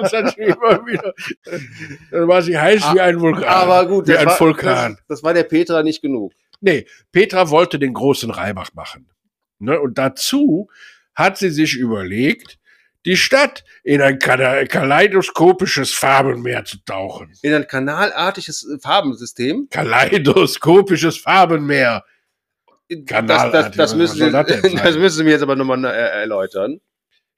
das 0.00 0.12
hat 0.12 0.34
sie 0.34 0.42
immer 0.42 0.84
wieder. 0.84 1.14
Dann 2.10 2.26
war 2.26 2.42
sie 2.42 2.58
heiß 2.58 2.82
wie 2.92 3.00
ein 3.00 3.20
Vulkan. 3.20 3.44
Aber 3.44 3.86
gut, 3.86 4.08
wie 4.08 4.12
das 4.12 4.20
ein 4.22 4.26
war, 4.26 4.40
Vulkan. 4.40 4.94
Das, 4.96 5.06
das 5.06 5.22
war 5.22 5.32
der 5.32 5.44
Petra 5.44 5.84
nicht 5.84 6.02
genug. 6.02 6.32
Nee, 6.60 6.86
Petra 7.12 7.50
wollte 7.50 7.78
den 7.78 7.94
großen 7.94 8.32
Reibach 8.32 8.74
machen. 8.74 9.08
Ne? 9.60 9.80
Und 9.80 9.96
dazu 9.96 10.68
hat 11.14 11.38
sie 11.38 11.50
sich 11.50 11.76
überlegt, 11.76 12.58
die 13.04 13.16
Stadt 13.16 13.64
in 13.82 14.00
ein 14.00 14.18
kale- 14.18 14.66
kaleidoskopisches 14.66 15.92
Farbenmeer 15.92 16.64
zu 16.64 16.78
tauchen. 16.84 17.32
In 17.42 17.52
ein 17.54 17.66
kanalartiges 17.66 18.64
äh, 18.68 18.78
Farbensystem. 18.78 19.68
Kaleidoskopisches 19.70 21.18
Farbenmeer. 21.18 22.04
Das, 22.88 22.98
das, 22.98 23.06
Kanalartig, 23.06 23.76
das, 23.76 23.90
was 23.90 23.94
müssen 23.96 24.16
Sie, 24.16 24.30
das 24.30 24.46
das 24.82 24.96
müssen 24.96 25.16
Sie 25.18 25.24
mir 25.24 25.30
jetzt 25.30 25.42
aber 25.42 25.56
nochmal 25.56 25.84
äh, 25.84 25.88
erläutern. 26.20 26.80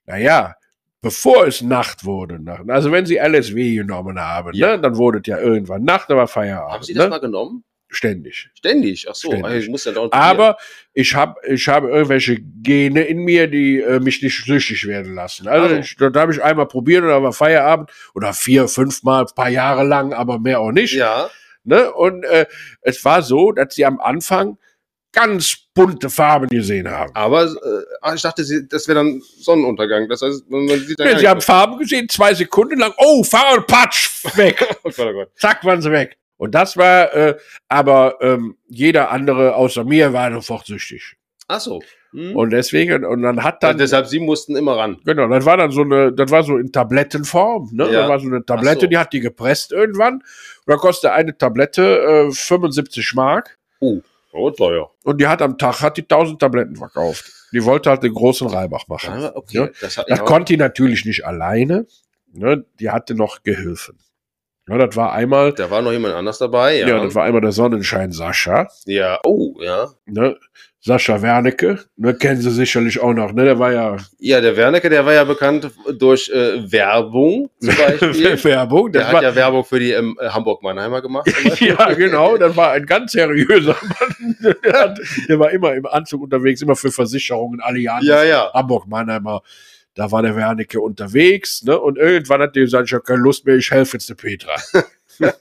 Naja, 0.06 0.54
bevor 1.00 1.47
es 1.47 1.62
Nacht 1.62 2.04
wurde, 2.04 2.40
also 2.68 2.90
wenn 2.92 3.06
sie 3.06 3.16
LSW 3.18 3.75
genommen 3.76 4.18
haben, 4.21 4.52
Ja. 4.54 4.76
ne, 4.76 4.83
dann 4.83 4.97
wurde 4.97 5.21
es 5.21 5.26
ja 5.26 5.38
irgendwann 5.38 5.85
Nacht, 5.85 6.11
aber 6.11 6.26
Feierabend. 6.26 6.73
Haben 6.73 6.83
Sie 6.83 6.94
das 6.94 7.04
ne? 7.04 7.11
mal 7.11 7.18
genommen? 7.21 7.64
Ständig. 7.94 8.50
Ständig. 8.54 9.06
Ach 9.08 9.14
so, 9.14 9.28
Ständig. 9.28 9.44
also 9.46 9.58
ich 9.58 9.68
muss 9.68 9.84
ja 9.84 9.92
dauernd 9.92 10.12
Aber 10.12 10.56
ich 10.92 11.14
habe 11.14 11.34
ich 11.46 11.66
hab 11.68 11.84
irgendwelche 11.84 12.38
Gene 12.62 13.04
in 13.04 13.18
mir, 13.18 13.46
die 13.46 13.80
äh, 13.80 14.00
mich 14.00 14.22
nicht 14.22 14.44
süchtig 14.44 14.86
werden 14.86 15.14
lassen. 15.14 15.48
Also 15.48 15.66
Also. 15.66 15.76
ich, 15.76 15.96
da 15.96 16.20
habe 16.20 16.32
ich 16.32 16.42
einmal 16.42 16.66
probiert 16.66 17.02
und 17.02 17.08
da 17.08 17.22
war 17.22 17.32
Feierabend 17.32 17.90
oder 18.14 18.32
vier, 18.32 18.68
fünfmal, 18.68 19.22
ein 19.24 19.34
paar 19.34 19.50
Jahre 19.50 19.84
lang, 19.84 20.12
aber 20.12 20.38
mehr 20.38 20.60
auch 20.60 20.72
nicht. 20.72 20.94
Ja. 20.94 21.30
Ne? 21.64 21.92
Und 21.92 22.24
äh, 22.24 22.46
es 22.82 23.04
war 23.04 23.22
so, 23.22 23.52
dass 23.52 23.74
sie 23.74 23.84
am 23.86 24.00
Anfang 24.00 24.58
ganz 25.12 25.56
bunte 25.74 26.10
Farben 26.10 26.48
gesehen 26.48 26.88
haben. 26.90 27.10
Aber 27.14 27.44
äh, 27.44 27.48
ach, 28.02 28.14
ich 28.14 28.22
dachte, 28.22 28.44
das 28.68 28.88
wäre 28.88 28.96
dann 28.96 29.22
Sonnenuntergang. 29.38 30.08
Das 30.08 30.22
heißt, 30.22 30.50
man, 30.50 30.66
man 30.66 30.80
sieht 30.80 30.98
dann 30.98 31.08
Ja, 31.08 31.18
sie 31.18 31.28
haben 31.28 31.40
Farben 31.40 31.78
gesehen, 31.78 32.08
zwei 32.08 32.34
Sekunden 32.34 32.78
lang. 32.78 32.92
Oh, 32.98 33.22
Farbe, 33.24 33.62
patsch, 33.62 34.24
weg. 34.36 34.76
oh 34.84 34.90
Gott, 34.90 35.06
oh 35.06 35.12
Gott. 35.12 35.30
Zack, 35.36 35.64
waren 35.64 35.80
sie 35.80 35.90
weg. 35.90 36.18
Und 36.44 36.54
das 36.54 36.76
war, 36.76 37.14
äh, 37.14 37.36
aber 37.68 38.18
ähm, 38.20 38.56
jeder 38.68 39.10
andere 39.10 39.54
außer 39.54 39.82
mir 39.84 40.12
war 40.12 40.30
sofort 40.32 40.66
süchtig. 40.66 41.16
Ach 41.48 41.60
so. 41.60 41.80
Hm. 42.12 42.36
Und 42.36 42.50
deswegen, 42.50 43.04
und 43.04 43.22
dann 43.22 43.42
hat 43.42 43.62
dann, 43.62 43.70
dann, 43.70 43.78
deshalb, 43.78 44.06
Sie 44.06 44.20
mussten 44.20 44.54
immer 44.54 44.76
ran. 44.76 44.98
genau, 45.04 45.26
das 45.28 45.46
war 45.46 45.56
dann 45.56 45.70
so 45.70 45.80
eine, 45.80 46.12
das 46.12 46.30
war 46.30 46.42
so 46.42 46.58
in 46.58 46.70
Tablettenform, 46.70 47.70
ne? 47.72 47.86
Ja. 47.86 48.00
Das 48.00 48.08
war 48.10 48.20
so 48.20 48.26
eine 48.26 48.44
Tablette, 48.44 48.82
so. 48.82 48.86
die 48.86 48.98
hat 48.98 49.12
die 49.14 49.20
gepresst 49.20 49.72
irgendwann. 49.72 50.14
Und 50.14 50.22
da 50.66 50.76
kostet 50.76 51.12
eine 51.12 51.36
Tablette 51.36 52.28
äh, 52.28 52.30
75 52.30 53.14
Mark. 53.14 53.58
Oh, 53.80 54.50
teuer. 54.50 54.90
Und 55.02 55.20
die 55.20 55.26
hat 55.26 55.40
am 55.40 55.56
Tag, 55.56 55.80
hat 55.80 55.96
die 55.96 56.02
1000 56.02 56.40
Tabletten 56.40 56.76
verkauft. 56.76 57.32
Die 57.52 57.64
wollte 57.64 57.88
halt 57.88 58.02
den 58.02 58.12
großen 58.12 58.48
Reibach 58.48 58.86
machen. 58.88 59.14
Ah, 59.14 59.32
okay. 59.34 59.56
Ja. 59.56 59.68
Das, 59.80 59.96
hat, 59.96 60.10
Das 60.10 60.24
konnte 60.24 60.52
die 60.52 60.56
natürlich 60.56 61.04
nicht 61.04 61.24
alleine. 61.24 61.86
Ne? 62.32 62.64
Die 62.80 62.90
hatte 62.90 63.14
noch 63.14 63.44
Gehilfen. 63.44 63.98
Ja, 64.68 64.78
das 64.78 64.97
war 64.97 65.12
einmal, 65.12 65.52
Da 65.52 65.71
war 65.71 65.83
noch 65.83 65.92
jemand 65.92 66.14
anders 66.14 66.38
dabei. 66.38 66.78
ja. 66.78 66.88
Ja. 66.88 67.04
das 67.04 67.14
war 67.14 67.25
einmal 67.25 67.42
der 67.42 67.52
Sonnenschein 67.52 68.12
Sascha. 68.12 68.68
ja. 68.87 69.18
Oh, 69.25 69.54
ja. 69.61 69.88
Ne? 70.06 70.37
Sascha 70.87 71.23
Wernicke, 71.23 71.78
ne, 71.97 72.12
kennen 72.14 72.42
Sie 72.42 72.50
sicherlich 72.50 73.00
auch 73.00 73.14
noch, 73.14 73.33
ne? 73.33 73.47
Der 73.47 73.59
war 73.59 73.73
ja 73.73 73.97
Ja, 74.18 74.42
der 74.42 74.54
Wernicke, 74.54 74.90
der 74.90 75.06
war 75.06 75.14
ja 75.14 75.25
bekannt 75.25 75.71
durch 75.99 76.28
äh, 76.28 76.71
Werbung 76.71 77.49
zum 77.59 77.75
Beispiel. 77.78 78.44
Werbung. 78.44 78.92
der 78.92 79.09
hat 79.09 79.23
ja 79.23 79.35
Werbung 79.35 79.64
für 79.64 79.80
die 79.80 79.92
ähm, 79.92 80.18
Hamburg-Mannheimer 80.21 81.00
gemacht. 81.00 81.26
ja, 81.61 81.90
genau, 81.94 82.37
das 82.37 82.54
war 82.54 82.73
ein 82.73 82.85
ganz 82.85 83.12
seriöser 83.12 83.76
Mann. 83.83 84.37
Der, 84.62 84.73
hat, 84.78 85.00
der 85.26 85.38
war 85.38 85.50
immer 85.52 85.73
im 85.73 85.87
Anzug 85.87 86.21
unterwegs, 86.23 86.61
immer 86.61 86.76
für 86.76 86.90
Versicherungen, 86.90 87.61
Allianz, 87.62 88.04
ja, 88.06 88.23
ja. 88.23 88.50
Hamburg, 88.52 88.87
Mannheimer. 88.87 89.40
Da 89.94 90.10
war 90.10 90.22
der 90.22 90.34
Wernicke 90.34 90.80
unterwegs, 90.80 91.62
ne? 91.62 91.78
Und 91.78 91.98
irgendwann 91.98 92.40
hat 92.40 92.56
der 92.56 92.64
gesagt, 92.64 92.88
ich 92.88 92.94
habe 92.94 93.04
keine 93.04 93.20
Lust 93.20 93.46
mehr, 93.46 93.56
ich 93.56 93.70
helfe 93.70 93.96
jetzt 93.96 94.08
der 94.08 94.14
Petra. 94.14 94.56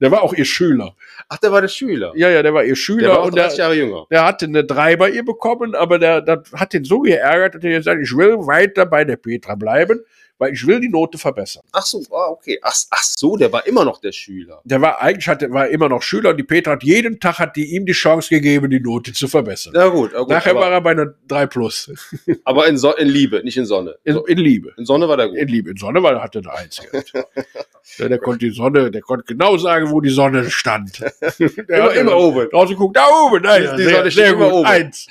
der 0.00 0.10
war 0.10 0.22
auch 0.22 0.32
ihr 0.32 0.44
Schüler. 0.44 0.96
Ach, 1.28 1.38
der 1.38 1.52
war 1.52 1.60
der 1.60 1.68
Schüler. 1.68 2.12
Ja, 2.14 2.30
ja, 2.30 2.42
der 2.42 2.54
war 2.54 2.62
ihr 2.62 2.70
der 2.70 2.76
Schüler 2.76 3.08
war 3.10 3.20
auch 3.20 3.26
und 3.26 3.36
der, 3.36 3.44
30 3.44 3.58
Jahre 3.58 3.74
jünger. 3.74 4.06
der 4.10 4.24
hatte 4.24 4.46
eine 4.46 4.64
drei 4.64 4.96
bei 4.96 5.10
ihr 5.10 5.24
bekommen, 5.24 5.74
aber 5.74 5.98
der, 5.98 6.22
der 6.22 6.42
hat 6.54 6.72
den 6.72 6.84
so 6.84 7.00
geärgert, 7.00 7.56
dass 7.56 7.64
er 7.64 7.78
gesagt, 7.78 8.00
ich 8.02 8.16
will 8.16 8.38
weiter 8.46 8.86
bei 8.86 9.04
der 9.04 9.16
Petra 9.16 9.54
bleiben, 9.54 10.00
weil 10.40 10.54
ich 10.54 10.66
will 10.66 10.80
die 10.80 10.88
Note 10.88 11.18
verbessern. 11.18 11.62
Ach 11.70 11.84
so, 11.84 12.02
ah, 12.10 12.30
okay. 12.30 12.58
Ach, 12.62 12.74
ach 12.90 13.02
so, 13.02 13.36
der 13.36 13.52
war 13.52 13.66
immer 13.66 13.84
noch 13.84 14.00
der 14.00 14.10
Schüler. 14.10 14.62
Der 14.64 14.80
war 14.80 15.00
eigentlich 15.00 15.28
hatte, 15.28 15.50
war 15.50 15.68
immer 15.68 15.90
noch 15.90 16.02
Schüler 16.02 16.30
und 16.30 16.38
die 16.38 16.44
Petra 16.44 16.72
hat 16.72 16.82
jeden 16.82 17.20
Tag 17.20 17.38
hat 17.38 17.56
die 17.56 17.74
ihm 17.74 17.84
die 17.84 17.92
Chance 17.92 18.30
gegeben, 18.30 18.70
die 18.70 18.80
Note 18.80 19.12
zu 19.12 19.28
verbessern. 19.28 19.74
Na 19.76 19.88
gut, 19.88 20.12
na 20.14 20.20
gut 20.20 20.30
Nachher 20.30 20.54
war 20.54 20.64
aber, 20.64 20.74
er 20.74 20.80
bei 20.80 20.90
einer 20.92 21.14
3 21.28 21.46
plus. 21.46 21.92
aber 22.44 22.66
in, 22.68 22.78
so 22.78 22.96
in 22.96 23.08
Liebe, 23.08 23.42
nicht 23.44 23.58
in 23.58 23.66
Sonne. 23.66 23.96
In, 24.04 24.18
in 24.26 24.38
Liebe. 24.38 24.72
In 24.78 24.86
Sonne 24.86 25.08
war 25.08 25.18
der 25.18 25.28
gut. 25.28 25.36
In 25.36 25.48
Liebe. 25.48 25.70
In 25.72 25.76
Sonne 25.76 26.02
war, 26.02 26.22
hatte 26.22 26.38
er 26.38 26.50
eine 26.50 26.58
Eins 26.58 26.80
gehabt. 26.80 27.12
ja, 27.98 28.08
der 28.08 28.18
konnte 28.18 28.46
die 28.46 28.54
Sonne, 28.54 28.90
der 28.90 29.02
konnte 29.02 29.26
genau 29.26 29.58
sagen, 29.58 29.90
wo 29.90 30.00
die 30.00 30.08
Sonne 30.08 30.50
stand. 30.50 31.00
Der 31.20 31.78
immer, 31.78 31.92
immer 31.92 32.16
oben. 32.16 32.48
Draußen 32.50 32.76
guckt, 32.76 32.96
da 32.96 33.06
oben, 33.26 33.42
da 33.42 33.58
ja, 33.58 33.76
Die 33.76 33.82
sehr, 33.82 33.96
Sonne 33.96 34.10
steht 34.10 34.24
sehr 34.24 34.32
immer 34.32 34.48
gut, 34.48 34.58
oben. 34.60 34.66
eins. 34.66 35.06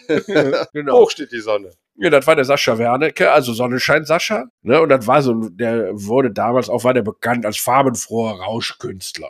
genau. 0.74 1.00
Hoch 1.02 1.12
steht 1.12 1.32
die 1.32 1.40
Sonne. 1.40 1.72
Ja, 2.02 2.10
das 2.10 2.26
war 2.28 2.36
der 2.38 2.46
Sascha 2.46 2.78
Wernicke, 2.78 3.30
also 3.30 3.52
Sonnenschein 3.52 4.06
Sascha. 4.06 4.46
Ne? 4.62 4.82
Und 4.82 4.88
das 4.88 5.06
war 5.06 5.22
so, 5.22 5.50
der 5.50 5.92
wurde 5.92 6.32
damals 6.32 6.70
auch, 6.70 6.86
war 6.86 6.94
der 6.94 7.02
bekannt 7.02 7.46
als 7.46 7.58
farbenfroher 7.58 8.40
Rauschkünstler. 8.40 9.30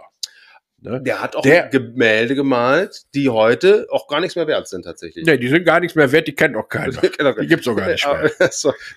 Ne? 0.81 1.01
Der 1.01 1.21
hat 1.21 1.35
auch 1.35 1.41
Der- 1.41 1.67
Gemälde 1.67 2.35
gemalt, 2.35 3.01
die 3.13 3.27
heute 3.29 3.87
auch 3.89 4.07
gar 4.07 4.21
nichts 4.21 4.35
mehr 4.37 4.47
wert 4.47 4.67
sind 4.69 4.83
tatsächlich. 4.83 5.25
Nee, 5.25 5.37
die 5.37 5.49
sind 5.49 5.65
gar 5.65 5.79
nichts 5.81 5.95
mehr 5.95 6.09
wert, 6.11 6.27
die 6.27 6.33
kennt 6.35 6.55
auch 6.55 6.69
keiner. 6.69 6.93
Die 7.41 7.47
gibt's 7.47 7.67
auch 7.67 7.75
gar 7.75 7.89
nicht 7.89 8.07
mehr. 8.07 8.31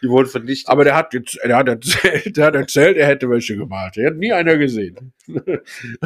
Die 0.03 0.09
wurden 0.09 0.29
vernichtet. 0.29 0.69
Aber 0.69 0.85
der 0.85 0.95
hat, 0.95 1.13
jetzt, 1.13 1.39
der, 1.45 1.57
hat 1.57 1.69
erzählt, 1.69 2.37
der 2.37 2.47
hat 2.47 2.55
erzählt, 2.55 2.97
er 2.97 3.07
hätte 3.07 3.29
welche 3.29 3.57
gemalt. 3.57 3.97
Er 3.97 4.09
hat 4.11 4.17
nie 4.17 4.33
einer 4.33 4.57
gesehen. 4.57 5.13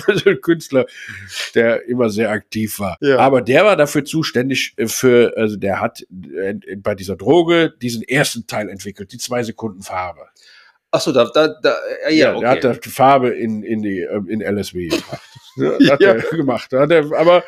Also 0.06 0.30
ein 0.30 0.40
Künstler, 0.40 0.86
der 1.54 1.86
immer 1.88 2.10
sehr 2.10 2.30
aktiv 2.30 2.78
war. 2.78 2.96
Ja. 3.00 3.18
Aber 3.18 3.40
der 3.42 3.64
war 3.64 3.76
dafür 3.76 4.04
zuständig 4.04 4.74
äh, 4.76 4.86
für, 4.86 5.32
also 5.36 5.56
der 5.56 5.80
hat 5.80 6.02
äh, 6.10 6.54
bei 6.76 6.94
dieser 6.94 7.16
Droge 7.16 7.72
diesen 7.82 8.02
ersten 8.02 8.46
Teil 8.46 8.68
entwickelt, 8.68 9.12
die 9.12 9.18
zwei 9.18 9.42
Sekunden 9.42 9.82
Farbe. 9.82 10.26
Ach 10.90 11.00
so, 11.00 11.12
da, 11.12 11.24
da, 11.32 11.48
da 11.48 11.74
ja, 12.04 12.10
ja, 12.10 12.26
Der 12.30 12.36
okay. 12.36 12.46
hat 12.46 12.64
da 12.64 12.72
die 12.74 12.88
Farbe 12.88 13.30
in, 13.30 13.62
in 13.62 13.82
die, 13.82 14.06
in 14.28 14.40
LSW 14.40 14.88
gebracht. 14.88 15.22
Ja, 15.80 15.92
hat 15.92 16.00
Ja. 16.00 16.12
er 16.14 16.22
gemacht. 16.36 16.72
Hat 16.72 16.90
er, 16.90 17.12
aber, 17.18 17.44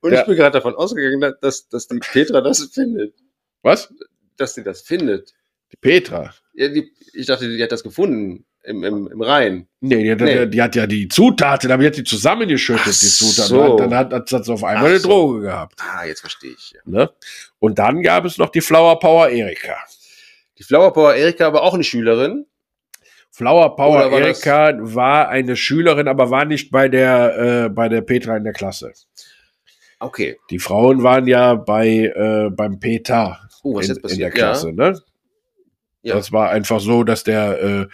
Und 0.00 0.10
der- 0.10 0.20
ich 0.20 0.26
bin 0.26 0.36
gerade 0.36 0.52
davon 0.54 0.74
ausgegangen, 0.74 1.34
dass, 1.40 1.68
dass 1.68 1.86
die 1.88 1.98
Petra 1.98 2.40
das 2.40 2.64
findet. 2.72 3.14
was? 3.62 3.92
Dass 4.36 4.54
sie 4.54 4.64
das 4.64 4.80
findet. 4.82 5.34
Die 5.72 5.76
Petra. 5.76 6.32
Ja, 6.54 6.68
die, 6.68 6.90
ich 7.12 7.26
dachte, 7.26 7.48
die 7.48 7.62
hat 7.62 7.70
das 7.72 7.82
gefunden 7.82 8.44
im, 8.62 8.82
im, 8.84 9.06
im 9.12 9.22
Rhein. 9.22 9.68
Nee, 9.80 10.02
die 10.02 10.10
hat, 10.12 10.20
Nee. 10.20 10.46
die 10.46 10.60
hat 10.62 10.74
ja 10.76 10.86
die 10.86 11.08
Zutaten, 11.08 11.70
aber 11.70 11.82
die 11.82 11.86
hat 11.88 11.96
die 11.96 12.04
zusammengeschüttet, 12.04 12.82
Ach 12.86 12.90
die 12.90 13.06
Zutaten. 13.06 13.48
so. 13.48 13.76
Dann 13.76 13.94
hat, 13.94 14.12
hat, 14.12 14.32
hat 14.32 14.44
sie 14.44 14.52
auf 14.52 14.64
einmal 14.64 14.84
Ach 14.84 14.88
eine 14.90 14.98
so. 14.98 15.08
Droge 15.08 15.40
gehabt. 15.42 15.78
Ah, 15.80 16.04
jetzt 16.04 16.20
verstehe 16.20 16.52
ich. 16.52 16.72
Ja. 16.72 16.80
Ne? 16.84 17.10
Und 17.58 17.78
dann 17.78 18.02
gab 18.02 18.24
es 18.24 18.36
noch 18.38 18.50
die 18.50 18.60
Flower 18.60 18.98
Power 18.98 19.28
Erika. 19.28 19.76
Die 20.58 20.62
Flower 20.64 20.92
Power 20.92 21.14
Erika 21.14 21.46
aber 21.46 21.62
auch 21.62 21.74
eine 21.74 21.84
Schülerin. 21.84 22.46
Flower 23.30 23.76
Power 23.76 24.10
war 24.10 24.20
das- 24.20 24.44
Erika 24.44 24.76
war 24.80 25.28
eine 25.28 25.56
Schülerin, 25.56 26.08
aber 26.08 26.30
war 26.30 26.44
nicht 26.44 26.70
bei 26.70 26.88
der, 26.88 27.64
äh, 27.66 27.68
bei 27.68 27.88
der 27.88 28.00
Petra 28.02 28.36
in 28.36 28.44
der 28.44 28.52
Klasse. 28.52 28.92
Okay. 29.98 30.38
Die 30.50 30.58
Frauen 30.58 31.02
waren 31.02 31.26
ja 31.26 31.54
bei, 31.54 31.88
äh, 31.88 32.50
beim 32.50 32.80
Peter 32.80 33.38
was 33.62 33.88
in, 33.88 33.96
in 33.96 34.18
der 34.18 34.30
Klasse. 34.30 34.72
Ne? 34.72 34.98
Ja. 36.02 36.14
Das 36.14 36.32
war 36.32 36.50
einfach 36.50 36.80
so, 36.80 37.04
dass 37.04 37.24
der, 37.24 37.62
äh, 37.62 37.86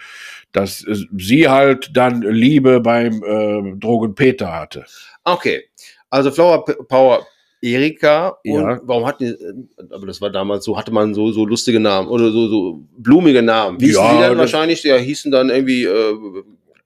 dass 0.53 0.83
äh, 0.85 0.95
sie 1.17 1.49
halt 1.49 1.89
dann 1.93 2.21
Liebe 2.21 2.79
beim 2.79 3.21
äh, 3.23 3.75
Drogen 3.77 4.15
Peter 4.15 4.53
hatte. 4.53 4.79
Ja. 5.25 5.33
Okay. 5.33 5.65
Also 6.09 6.31
Flower 6.31 6.63
Power 6.63 7.27
Erika. 7.73 8.37
Und 8.45 8.53
Ja. 8.53 8.79
warum 8.83 9.05
hatten 9.05 9.25
die, 9.25 9.31
äh, 9.31 9.53
aber 9.91 10.07
das 10.07 10.21
war 10.21 10.29
damals 10.29 10.65
so, 10.65 10.77
hatte 10.77 10.91
man 10.91 11.13
so, 11.13 11.31
so 11.31 11.45
lustige 11.45 11.79
Namen 11.79 12.07
oder 12.07 12.31
so, 12.31 12.47
so 12.47 12.83
blumige 12.97 13.41
Namen. 13.41 13.79
Wie 13.79 13.87
hießen 13.87 14.03
Ja, 14.03 14.15
die 14.15 14.21
dann 14.21 14.37
wahrscheinlich? 14.37 14.83
Ja, 14.83 14.95
hießen 14.97 15.31
dann 15.31 15.49
irgendwie 15.49 15.85
äh, 15.85 16.15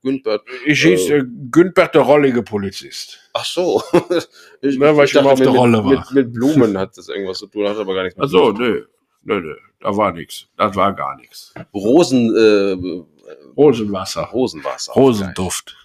Günther. 0.02 0.40
Ich 0.66 0.82
hieß 0.82 1.10
äh, 1.10 1.24
Güntbert 1.50 1.94
der 1.94 2.02
rollige 2.02 2.42
Polizist. 2.42 3.18
Ach 3.32 3.44
so. 3.44 3.82
ich, 4.60 4.76
Na, 4.78 4.96
weil 4.96 5.04
ich 5.06 5.14
immer 5.14 5.32
auf 5.32 5.38
mit, 5.38 5.46
der 5.48 5.54
Rolle 5.54 5.82
mit, 5.82 5.96
war. 5.96 6.06
Mit, 6.12 6.26
mit 6.26 6.32
Blumen 6.32 6.76
hat 6.78 6.96
das 6.96 7.08
irgendwas 7.08 7.38
zu 7.38 7.46
tun, 7.46 7.68
hat 7.68 7.76
aber 7.76 7.94
gar 7.94 8.02
nichts 8.04 8.18
Ach 8.20 8.28
so, 8.28 8.50
nö. 8.52 8.84
Nö, 9.24 9.40
nö. 9.40 9.54
Da 9.80 9.96
war 9.96 10.12
nichts. 10.12 10.46
Das 10.56 10.74
war 10.74 10.92
gar 10.94 11.16
nichts. 11.16 11.54
Rosen, 11.72 12.34
äh, 12.36 13.02
Rosenwasser. 13.56 14.24
Rosenwasser. 14.32 14.92
Rosenduft. 14.94 15.76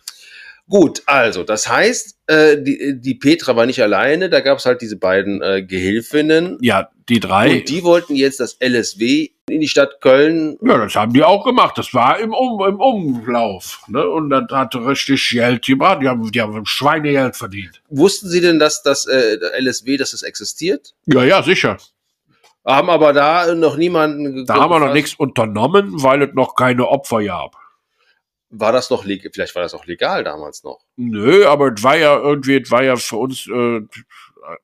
Gut, 0.70 1.02
also, 1.06 1.44
das 1.44 1.70
heißt, 1.70 2.18
äh, 2.28 2.58
die, 2.62 3.00
die 3.00 3.16
Petra 3.16 3.56
war 3.56 3.66
nicht 3.66 3.82
alleine, 3.82 4.30
da 4.30 4.42
gab 4.42 4.58
es 4.58 4.66
halt 4.66 4.82
diese 4.82 4.98
beiden 4.98 5.42
äh, 5.42 5.64
Gehilfinnen. 5.64 6.58
Ja, 6.62 6.90
die 7.08 7.22
drei. 7.22 7.52
Und 7.52 7.70
die 7.70 7.84
wollten 7.84 8.16
jetzt 8.16 8.42
das 8.42 8.58
LSW 8.60 9.30
in 9.50 9.62
die 9.62 9.70
Stadt 9.70 10.02
Köln. 10.02 10.58
Ja, 10.62 10.78
das 10.78 10.94
haben 10.96 11.14
die 11.14 11.24
auch 11.24 11.46
gemacht. 11.46 11.78
Das 11.78 11.94
war 11.94 12.20
im, 12.20 12.34
um, 12.34 12.62
im 12.68 12.82
Umlauf. 12.82 13.82
Ne? 13.88 14.06
Und 14.06 14.30
das 14.30 14.44
hat 14.52 14.76
richtig 14.76 15.30
Geld 15.30 15.66
gebracht. 15.66 16.02
Die 16.02 16.10
haben, 16.10 16.30
die 16.30 16.42
haben 16.42 16.66
Schweinegeld 16.66 17.38
verdient. 17.38 17.82
Wussten 17.90 18.28
Sie 18.28 18.42
denn, 18.42 18.60
dass 18.60 18.84
das 18.84 19.06
äh, 19.06 19.38
LSW, 19.60 19.96
dass 19.96 20.12
das 20.12 20.24
existiert? 20.24 20.94
Ja, 21.06 21.24
ja, 21.24 21.44
sicher. 21.44 21.78
Haben 22.66 22.90
aber 22.90 23.14
da 23.14 23.56
noch 23.56 23.78
niemanden. 23.78 24.46
Da 24.46 24.56
haben 24.56 24.72
wir 24.72 24.80
noch 24.80 24.94
nichts 24.94 25.14
unternommen, 25.14 26.04
weil 26.04 26.24
es 26.24 26.34
noch 26.34 26.56
keine 26.56 26.86
Opfer 26.86 27.24
gab. 27.24 27.56
War 28.50 28.72
das 28.72 28.90
noch 28.90 29.04
legal? 29.04 29.32
Vielleicht 29.34 29.56
war 29.56 29.62
das 29.62 29.74
auch 29.74 29.86
legal 29.86 30.24
damals 30.24 30.64
noch. 30.64 30.80
Nö, 30.96 31.46
aber 31.46 31.74
es 31.74 31.84
war 31.84 31.98
ja 31.98 32.18
irgendwie, 32.18 32.58
es 32.62 32.72
war 32.72 32.84
ja 32.84 32.96
für 32.96 33.18
uns, 33.18 33.48
äh, 33.48 33.82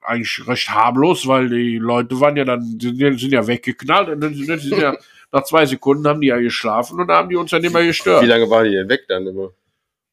eigentlich 0.01 0.47
recht 0.47 0.69
harmlos, 0.69 1.27
weil 1.27 1.49
die 1.49 1.77
Leute 1.77 2.19
waren 2.19 2.37
ja 2.37 2.45
dann, 2.45 2.77
die 2.77 2.95
sind 3.17 3.31
ja 3.33 3.45
weggeknallt 3.45 4.09
und 4.09 4.21
dann 4.21 4.33
sind, 4.33 4.61
sind 4.61 4.79
ja 4.79 4.95
nach 5.31 5.43
zwei 5.43 5.65
Sekunden 5.65 6.07
haben 6.07 6.21
die 6.21 6.27
ja 6.27 6.37
geschlafen 6.37 6.99
und 6.99 7.07
dann 7.07 7.17
haben 7.17 7.29
die 7.29 7.35
uns 7.35 7.51
ja 7.51 7.59
nicht 7.59 7.73
mehr 7.73 7.85
gestört. 7.85 8.23
Wie 8.23 8.27
lange 8.27 8.49
waren 8.49 8.65
die 8.65 8.71
denn 8.71 8.87
weg 8.87 9.05
dann 9.07 9.27
immer? 9.27 9.51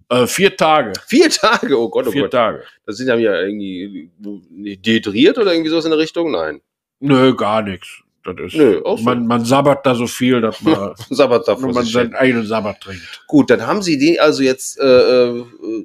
Äh, 0.08 0.26
vier 0.26 0.56
Tage. 0.56 0.92
Vier 1.06 1.30
Tage, 1.30 1.78
oh 1.78 1.88
Gott, 1.88 2.08
oh 2.08 2.10
vier 2.10 2.22
Gott. 2.22 2.32
Tage. 2.32 2.64
Das 2.84 2.96
sind 2.96 3.06
ja 3.06 3.16
irgendwie 3.16 4.10
dehydriert 4.18 5.38
oder 5.38 5.52
irgendwie 5.52 5.70
sowas 5.70 5.84
in 5.84 5.92
der 5.92 6.00
Richtung? 6.00 6.32
Nein. 6.32 6.60
Nö, 6.98 7.34
gar 7.36 7.62
nichts. 7.62 8.02
Das 8.24 8.34
ist, 8.38 8.54
Nö, 8.54 8.82
auch 8.84 8.98
so. 8.98 9.04
man, 9.04 9.26
man 9.26 9.44
sabbert 9.44 9.86
da 9.86 9.94
so 9.94 10.06
viel, 10.06 10.40
dass 10.42 10.60
man, 10.60 10.92
Sabbat 11.10 11.48
da 11.48 11.56
man 11.56 11.72
seinen 11.84 12.14
eigenen 12.14 12.46
Sabbat 12.46 12.80
trinkt. 12.80 13.22
Gut, 13.26 13.48
dann 13.50 13.66
haben 13.66 13.80
Sie 13.82 13.96
die 13.98 14.20
also 14.20 14.42
jetzt, 14.42 14.78
äh, 14.78 14.84
äh, 14.84 15.44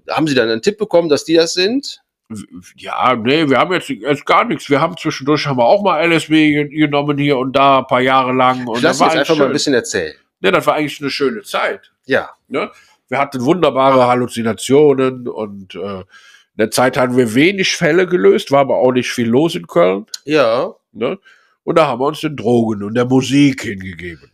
haben 0.10 0.28
Sie 0.28 0.36
dann 0.36 0.50
einen 0.50 0.62
Tipp 0.62 0.78
bekommen, 0.78 1.08
dass 1.10 1.24
die 1.24 1.36
das 1.36 1.54
sind? 1.54 2.02
Ja, 2.76 3.16
nee, 3.16 3.48
wir 3.48 3.58
haben 3.60 3.72
jetzt, 3.72 3.88
jetzt 3.88 4.26
gar 4.26 4.44
nichts. 4.46 4.70
Wir 4.70 4.82
haben 4.82 4.98
zwischendurch 4.98 5.46
haben 5.46 5.58
wir 5.58 5.66
auch 5.66 5.84
mal 5.84 6.02
LSW 6.12 6.52
ge- 6.52 6.68
genommen 6.70 7.18
hier 7.20 7.38
und 7.38 7.56
da, 7.56 7.80
ein 7.80 7.88
paar 7.88 8.02
Jahre 8.02 8.34
lang. 8.34 8.68
Und 8.68 8.82
Lass 8.82 8.98
das 8.98 9.00
war 9.00 9.08
uns 9.12 9.16
einfach 9.20 9.36
mal 9.36 9.44
ein 9.44 9.48
schön. 9.50 9.54
bisschen 9.54 9.74
erzählen. 9.76 10.16
Nee, 10.42 10.52
das 10.52 10.66
war 10.68 10.74
eigentlich 10.74 11.00
eine 11.00 11.12
schöne 11.12 11.44
Zeit. 11.44 11.92
Ja. 12.06 12.32
Ne? 12.48 12.72
Wir 13.10 13.20
hatten 13.20 13.46
wunderbare 13.46 14.08
Halluzinationen 14.08 15.28
und 15.28 15.76
äh, 15.76 16.00
in 16.00 16.04
der 16.58 16.72
Zeit 16.72 16.98
hatten 16.98 17.16
wir 17.16 17.34
wenig 17.36 17.76
Fälle 17.76 18.08
gelöst, 18.08 18.52
war 18.52 18.62
aber 18.62 18.78
auch 18.78 18.92
nicht 18.92 19.12
viel 19.12 19.28
los 19.28 19.56
in 19.56 19.68
Köln. 19.68 20.06
Ja. 20.26 20.74
Ne? 20.94 21.20
Und 21.66 21.78
da 21.78 21.88
haben 21.88 22.00
wir 22.00 22.06
uns 22.06 22.22
den 22.22 22.36
Drogen 22.38 22.84
und 22.84 22.94
der 22.94 23.06
Musik 23.06 23.64
hingegeben. 23.64 24.30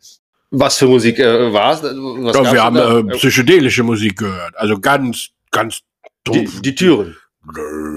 Was 0.52 0.78
für 0.78 0.88
Musik 0.88 1.18
äh, 1.18 1.52
war 1.54 1.74
es? 1.74 1.82
Ja, 1.82 2.52
wir 2.54 2.62
haben 2.64 2.76
äh, 3.10 3.14
psychedelische 3.16 3.84
Musik 3.84 4.18
gehört. 4.20 4.56
Also 4.58 4.78
ganz, 4.80 5.30
ganz 5.50 5.80
die, 6.28 6.32
dumpf. 6.44 6.62
die 6.62 6.76
Türen. 6.76 7.16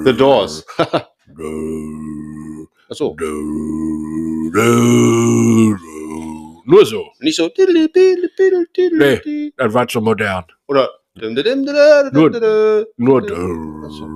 The 0.05 0.13
Doors. 0.17 0.65
Nur 1.37 2.69
Achso. 2.89 3.15
so. 6.85 7.07
Nicht 7.21 7.37
so. 7.37 7.51
Nee. 8.99 9.53
Das 9.57 9.75
war 9.75 9.89
zu 9.89 10.01
modern. 10.01 10.45
Oder. 10.69 10.89
Nur- 12.13 12.31
Nur 12.97 13.23
Ach 13.87 13.91
so. 13.91 14.07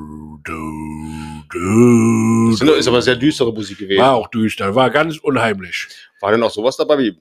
Das 1.50 2.78
ist 2.78 2.88
aber 2.88 3.02
sehr 3.02 3.17
düstere 3.17 3.52
Musik 3.52 3.78
gewesen. 3.78 4.00
War 4.00 4.14
auch 4.14 4.28
düster, 4.28 4.75
war 4.75 4.90
ganz 4.90 5.19
unheimlich. 5.19 5.88
War 6.21 6.33
denn 6.33 6.43
auch 6.43 6.50
sowas 6.50 6.76
dabei 6.76 6.99
wie. 6.99 7.19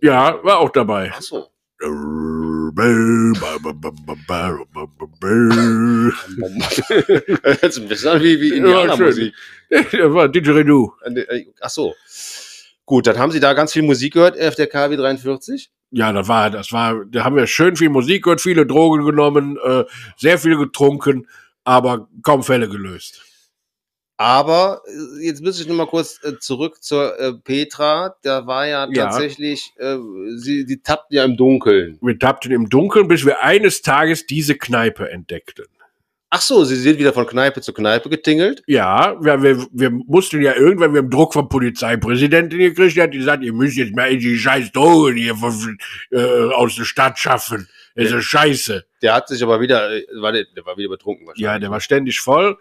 Ja, 0.00 0.38
war 0.44 0.58
auch 0.58 0.70
dabei. 0.70 1.10
Achso. 1.12 1.48
Jetzt 7.62 7.78
ein 7.78 7.88
bisschen 7.88 8.22
wie, 8.22 8.40
wie 8.40 8.56
Indianermusik. 8.56 9.34
Das 9.70 9.92
war 9.92 10.28
Didgeridoo. 10.28 10.92
Ach 11.60 11.70
so. 11.70 11.94
Gut, 12.84 13.06
dann 13.06 13.18
haben 13.18 13.32
Sie 13.32 13.40
da 13.40 13.52
ganz 13.52 13.72
viel 13.72 13.82
Musik 13.82 14.14
gehört 14.14 14.40
auf 14.40 14.54
der 14.54 14.66
KW 14.66 14.96
43. 14.96 15.70
Ja, 15.90 16.12
das 16.12 16.28
war, 16.28 16.50
das 16.50 16.72
war, 16.72 17.04
da 17.06 17.24
haben 17.24 17.36
wir 17.36 17.46
schön 17.46 17.76
viel 17.76 17.88
Musik 17.88 18.24
gehört, 18.24 18.40
viele 18.40 18.66
Drogen 18.66 19.04
genommen, 19.04 19.58
äh, 19.62 19.84
sehr 20.16 20.38
viel 20.38 20.56
getrunken, 20.56 21.26
aber 21.68 22.08
kaum 22.22 22.42
Fälle 22.42 22.68
gelöst. 22.68 23.22
Aber 24.16 24.82
äh, 24.86 25.26
jetzt 25.26 25.42
müsste 25.42 25.62
ich 25.62 25.68
noch 25.68 25.76
mal 25.76 25.86
kurz 25.86 26.18
äh, 26.24 26.38
zurück 26.40 26.82
zur 26.82 27.18
äh, 27.20 27.34
Petra. 27.34 28.16
Da 28.22 28.46
war 28.46 28.66
ja 28.66 28.88
Ja. 28.90 29.04
tatsächlich, 29.04 29.72
äh, 29.78 29.96
sie, 30.36 30.64
die 30.64 30.80
tappten 30.82 31.16
ja 31.16 31.24
im 31.24 31.36
Dunkeln. 31.36 31.98
Wir 32.02 32.18
tappten 32.18 32.50
im 32.50 32.68
Dunkeln, 32.68 33.06
bis 33.06 33.24
wir 33.24 33.42
eines 33.42 33.82
Tages 33.82 34.26
diese 34.26 34.56
Kneipe 34.56 35.08
entdeckten. 35.10 35.66
Ach 36.30 36.40
so, 36.42 36.64
sie 36.64 36.76
sind 36.76 36.98
wieder 36.98 37.12
von 37.14 37.26
Kneipe 37.26 37.60
zu 37.62 37.72
Kneipe 37.72 38.10
getingelt. 38.10 38.62
Ja, 38.66 39.16
wir, 39.22 39.42
wir, 39.42 39.66
wir 39.72 39.90
mussten 39.90 40.42
ja 40.42 40.54
irgendwann, 40.56 40.92
wir 40.92 40.98
haben 40.98 41.10
Druck 41.10 41.32
vom 41.32 41.48
Polizeipräsidenten 41.48 42.58
gekriegt, 42.58 42.96
der 42.96 43.04
hat 43.04 43.12
gesagt, 43.12 43.42
ihr 43.44 43.54
müsst 43.54 43.76
jetzt 43.78 43.94
mal 43.94 44.14
die 44.14 44.38
scheiß 44.38 44.72
Drogen 44.72 45.16
hier 45.16 45.36
von, 45.36 45.78
äh, 46.10 46.52
aus 46.52 46.74
der 46.76 46.84
Stadt 46.84 47.18
schaffen. 47.18 47.68
Ist 48.04 48.12
ja 48.12 48.20
scheiße. 48.20 48.84
Der 49.02 49.14
hat 49.14 49.28
sich 49.28 49.42
aber 49.42 49.60
wieder, 49.60 49.90
äh, 49.94 50.04
war 50.20 50.32
der, 50.32 50.44
der 50.56 50.64
war 50.66 50.76
wieder 50.76 50.88
betrunken 50.90 51.26
wahrscheinlich. 51.26 51.44
Ja, 51.44 51.58
der 51.58 51.70
war 51.70 51.80
ständig 51.80 52.20
voll. 52.20 52.56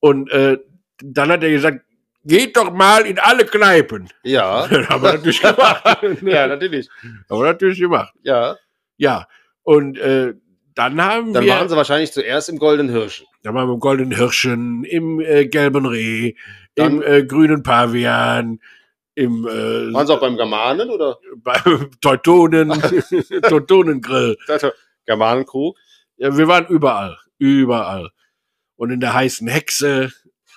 Und 0.00 0.30
äh, 0.30 0.58
dann 1.02 1.30
hat 1.30 1.42
er 1.42 1.50
gesagt, 1.50 1.80
geht 2.24 2.56
doch 2.56 2.72
mal 2.72 3.06
in 3.06 3.18
alle 3.18 3.44
Kneipen. 3.46 4.08
Ja. 4.22 4.66
Das 4.70 4.88
haben 4.88 5.02
wir 5.02 5.12
natürlich 5.14 5.40
gemacht. 5.40 5.84
ja, 6.22 6.46
natürlich. 6.46 6.88
haben 7.30 7.38
wir 7.40 7.44
natürlich 7.46 7.78
gemacht. 7.80 8.12
Ja. 8.22 8.56
Ja. 8.96 9.26
Und 9.62 9.98
äh, 9.98 10.34
dann 10.74 11.00
haben 11.00 11.32
Dann 11.32 11.44
wir, 11.44 11.52
waren 11.52 11.68
sie 11.68 11.76
wahrscheinlich 11.76 12.12
zuerst 12.12 12.48
im 12.48 12.58
Goldenen 12.58 12.92
Hirsch. 12.94 13.24
dann 13.42 13.54
waren 13.54 13.68
wir 13.68 13.74
im 13.74 13.80
Goldenen 13.80 14.16
Hirschen, 14.16 14.84
im 14.84 15.20
äh, 15.20 15.46
Gelben 15.46 15.86
Reh, 15.86 16.34
Dann- 16.74 17.00
im 17.00 17.02
äh, 17.02 17.24
Grünen 17.24 17.62
Pavian, 17.62 18.58
im 19.14 19.46
äh, 19.46 19.92
Waren 19.92 20.06
sie 20.06 20.14
auch 20.14 20.20
beim 20.20 20.36
Germanen 20.36 20.90
oder? 20.90 21.18
beim 21.36 21.90
Teutonen, 22.00 22.70
Teutonengrill. 23.48 24.36
Germanenkrug? 25.06 25.76
Ja, 26.16 26.36
wir 26.36 26.48
waren 26.48 26.66
überall, 26.66 27.18
überall. 27.38 28.10
Und 28.76 28.90
in 28.90 29.00
der 29.00 29.14
heißen 29.14 29.46
Hexe 29.46 30.12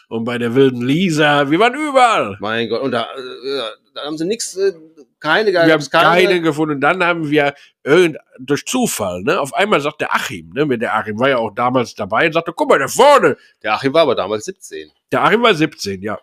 und 0.09 0.23
bei 0.23 0.37
der 0.37 0.55
wilden 0.55 0.81
Lisa, 0.81 1.49
wir 1.51 1.59
waren 1.59 1.75
überall. 1.75 2.37
Mein 2.39 2.69
Gott. 2.69 2.81
Und 2.81 2.91
da, 2.91 3.03
äh, 3.03 3.61
da 3.93 4.05
haben 4.05 4.17
sie 4.17 4.25
nichts, 4.25 4.55
äh, 4.55 4.73
keine, 5.19 5.51
Wir 5.51 5.61
haben 5.61 5.69
gab's 5.69 5.89
keine 5.89 6.41
gefunden. 6.41 6.79
Dann 6.79 7.03
haben 7.03 7.29
wir 7.29 7.53
irgend, 7.83 8.17
durch 8.39 8.65
Zufall, 8.65 9.21
ne, 9.23 9.39
auf 9.39 9.53
einmal 9.53 9.81
sagt 9.81 10.01
der 10.01 10.13
Achim, 10.13 10.51
ne, 10.53 10.65
mit 10.65 10.81
der 10.81 10.95
Achim 10.95 11.19
war 11.19 11.29
ja 11.29 11.37
auch 11.37 11.51
damals 11.53 11.95
dabei 11.95 12.27
und 12.27 12.33
sagte, 12.33 12.53
guck 12.53 12.69
mal, 12.69 12.79
da 12.79 12.87
vorne. 12.87 13.37
Der 13.63 13.73
Achim 13.73 13.93
war 13.93 14.03
aber 14.03 14.15
damals 14.15 14.45
17. 14.45 14.91
Der 15.11 15.23
Achim 15.23 15.41
war 15.41 15.53
17, 15.53 16.01
ja. 16.01 16.19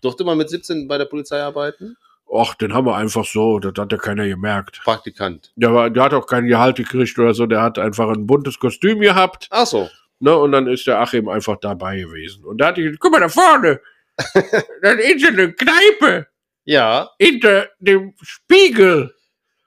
Durfte 0.00 0.24
man 0.24 0.38
mit 0.38 0.48
17 0.50 0.88
bei 0.88 0.98
der 0.98 1.04
Polizei 1.06 1.40
arbeiten? 1.42 1.96
Och, 2.26 2.54
den 2.54 2.72
haben 2.74 2.86
wir 2.86 2.94
einfach 2.94 3.24
so, 3.24 3.58
das 3.58 3.72
hat 3.76 3.90
ja 3.90 3.98
keiner 3.98 4.26
gemerkt. 4.28 4.80
Praktikant. 4.84 5.52
Der, 5.56 5.74
war, 5.74 5.90
der 5.90 6.04
hat 6.04 6.14
auch 6.14 6.26
kein 6.26 6.46
Gehalt 6.46 6.76
gekriegt 6.76 7.18
oder 7.18 7.34
so, 7.34 7.46
der 7.46 7.60
hat 7.60 7.78
einfach 7.78 8.08
ein 8.08 8.26
buntes 8.26 8.58
Kostüm 8.58 9.00
gehabt, 9.00 9.48
Ach 9.50 9.66
so. 9.66 9.88
ne, 10.20 10.36
und 10.36 10.52
dann 10.52 10.68
ist 10.68 10.86
der 10.86 11.00
Achim 11.00 11.28
einfach 11.28 11.56
dabei 11.60 11.98
gewesen. 11.98 12.44
Und 12.44 12.58
da 12.58 12.68
hat 12.68 12.78
ich 12.78 12.84
gesagt, 12.84 13.00
guck 13.00 13.12
mal 13.12 13.20
da 13.20 13.28
vorne, 13.28 13.80
das 14.16 14.94
ist 15.00 15.26
eine 15.26 15.52
Kneipe 15.54 16.28
Ja. 16.64 17.10
hinter 17.18 17.68
dem 17.80 18.14
Spiegel. 18.22 19.12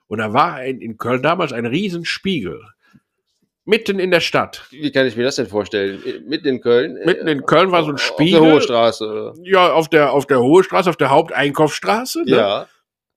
Und 0.08 0.19
da 0.19 0.32
war 0.32 0.54
ein, 0.54 0.80
in 0.80 0.98
Köln 0.98 1.22
damals 1.22 1.52
ein 1.52 1.65
Riesenspiegel. 1.65 2.62
Mitten 3.65 3.97
in 3.99 4.12
der 4.12 4.19
Stadt. 4.19 4.65
Wie 4.71 4.91
kann 4.91 5.06
ich 5.06 5.15
mir 5.15 5.23
das 5.23 5.38
denn 5.38 5.47
vorstellen? 5.47 6.04
Mitten 6.28 6.47
in 6.47 6.60
Köln? 6.62 6.99
Mitten 7.06 7.28
in 7.28 7.45
Köln 7.45 7.71
war 7.71 7.84
so 7.84 7.89
ein 7.89 7.95
Auf 7.95 8.02
Spiegel. 8.02 8.41
der 8.41 8.52
Hohe 8.52 8.62
Straße. 8.62 9.06
oder? 9.08 9.34
Ja, 9.43 9.71
auf 9.73 9.88
der, 9.88 10.12
auf 10.12 10.26
der 10.26 10.41
Hohe 10.41 10.63
Straße, 10.65 10.89
auf 10.89 10.97
der 10.97 11.10
Haupteinkaufsstraße. 11.12 12.23
Ne? 12.23 12.32
Ja. 12.32 12.67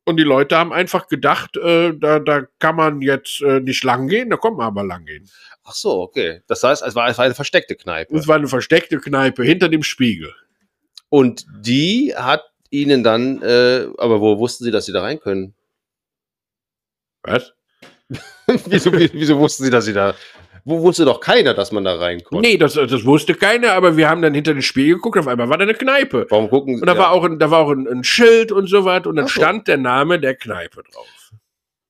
Und 0.04 0.18
die 0.18 0.22
Leute 0.22 0.56
haben 0.56 0.72
einfach 0.72 1.08
gedacht, 1.08 1.56
äh, 1.56 1.92
da, 1.98 2.20
da 2.20 2.42
kann 2.60 2.76
man 2.76 3.00
jetzt 3.00 3.42
äh, 3.42 3.58
nicht 3.58 3.82
lang 3.82 4.06
gehen, 4.06 4.30
da 4.30 4.36
kommt 4.36 4.56
man 4.58 4.68
aber 4.68 4.84
lang 4.84 5.04
gehen. 5.04 5.28
Ach 5.64 5.74
so, 5.74 6.00
okay. 6.00 6.42
Das 6.46 6.62
heißt, 6.62 6.84
es 6.86 6.94
war, 6.94 7.08
es 7.08 7.18
war 7.18 7.24
eine 7.24 7.34
versteckte 7.34 7.74
Kneipe. 7.74 8.14
Es 8.16 8.28
war 8.28 8.36
eine 8.36 8.46
versteckte 8.46 8.98
Kneipe 9.00 9.42
hinter 9.42 9.68
dem 9.68 9.82
Spiegel. 9.82 10.32
Und 11.08 11.44
die 11.60 12.14
hat 12.16 12.44
ihnen 12.70 13.02
dann, 13.02 13.42
äh, 13.42 13.88
aber 13.98 14.20
wo 14.20 14.38
wussten 14.38 14.62
sie, 14.62 14.70
dass 14.70 14.86
sie 14.86 14.92
da 14.92 15.00
rein 15.02 15.18
können? 15.18 15.54
Was? 17.24 17.52
wieso, 18.66 18.92
wieso 18.92 19.38
wussten 19.38 19.64
sie, 19.64 19.70
dass 19.70 19.84
sie 19.84 19.92
da. 19.92 20.14
Wo 20.64 20.80
wusste 20.82 21.04
doch 21.04 21.20
keiner, 21.20 21.54
dass 21.54 21.70
man 21.70 21.84
da 21.84 21.94
rein 21.94 22.24
konnte? 22.24 22.48
Nee, 22.48 22.56
das, 22.56 22.74
das 22.74 23.04
wusste 23.04 23.34
keiner, 23.34 23.72
aber 23.74 23.96
wir 23.96 24.08
haben 24.08 24.20
dann 24.20 24.34
hinter 24.34 24.52
den 24.52 24.62
Spiegel 24.62 24.96
geguckt, 24.96 25.16
auf 25.16 25.28
einmal 25.28 25.48
war 25.48 25.58
da 25.58 25.62
eine 25.62 25.74
Kneipe. 25.74 26.26
Warum 26.28 26.50
gucken 26.50 26.80
Und 26.80 26.86
da 26.86 26.94
ja, 26.94 26.98
war 26.98 27.12
auch 27.12 27.22
ein, 27.22 27.38
da 27.38 27.52
war 27.52 27.60
auch 27.60 27.70
ein, 27.70 27.86
ein 27.86 28.02
Schild 28.02 28.50
und 28.50 28.68
so 28.68 28.84
was 28.84 29.06
und 29.06 29.14
dann 29.14 29.28
so. 29.28 29.40
stand 29.40 29.68
der 29.68 29.76
Name 29.76 30.18
der 30.18 30.34
Kneipe 30.34 30.82
drauf. 30.82 31.30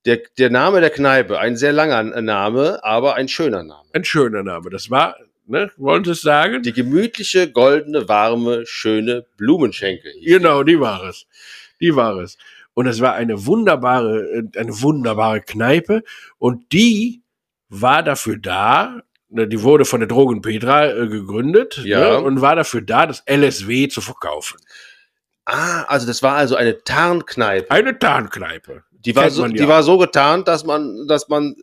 der, 0.05 0.21
der 0.39 0.51
Name 0.51 0.81
der 0.81 0.91
Kneipe, 0.91 1.39
ein 1.39 1.57
sehr 1.57 1.73
langer 1.73 2.03
Name, 2.03 2.85
aber 2.85 3.15
ein 3.15 3.29
schöner 3.29 3.63
Name. 3.63 3.89
Ein 3.95 4.05
schöner 4.05 4.43
Name. 4.43 4.69
Das 4.69 4.91
war, 4.91 5.17
ne, 5.47 5.71
wollen 5.79 6.05
Sie 6.05 6.11
es 6.11 6.21
sagen? 6.21 6.63
Die 6.63 6.75
gemütliche, 6.75 7.51
goldene, 7.51 8.09
warme, 8.11 8.67
schöne 8.67 9.25
Blumenschenke. 9.39 10.11
Genau, 10.23 10.63
die 10.63 10.79
war 10.79 11.03
es. 11.05 11.27
Die 11.81 11.97
war 11.97 12.19
es. 12.19 12.37
Und 12.77 12.87
es 12.87 13.01
war 13.01 13.15
eine 13.15 13.47
wunderbare, 13.47 14.21
äh, 14.55 14.59
eine 14.59 14.83
wunderbare 14.83 15.41
Kneipe. 15.41 16.03
Und 16.37 16.73
die 16.73 17.23
war 17.71 18.03
dafür 18.03 18.37
da, 18.37 19.01
ne, 19.31 19.49
die 19.49 19.63
wurde 19.63 19.87
von 19.87 20.01
der 20.01 20.09
Drogen 20.09 20.43
Petra 20.43 20.91
äh, 20.91 21.09
gegründet 21.09 21.81
Ja. 21.85 22.01
ne, 22.01 22.21
und 22.21 22.43
war 22.43 22.55
dafür 22.55 22.83
da, 22.83 23.07
das 23.07 23.25
LSW 23.27 23.89
zu 23.89 24.03
verkaufen. 24.03 24.59
Ah, 25.47 25.85
also 25.85 26.07
das 26.07 26.23
war 26.23 26.35
also 26.35 26.55
eine 26.55 26.85
Tarnkneipe. 26.85 27.71
Eine 27.71 27.99
Tarnkneipe. 27.99 28.83
Die 28.91 29.17
war 29.17 29.31
so, 29.31 29.47
die 29.47 29.57
ja. 29.57 29.69
war 29.69 29.83
so 29.83 29.97
getarnt, 29.97 30.47
dass 30.47 30.65
man, 30.67 31.07
dass 31.09 31.31
man 31.31 31.57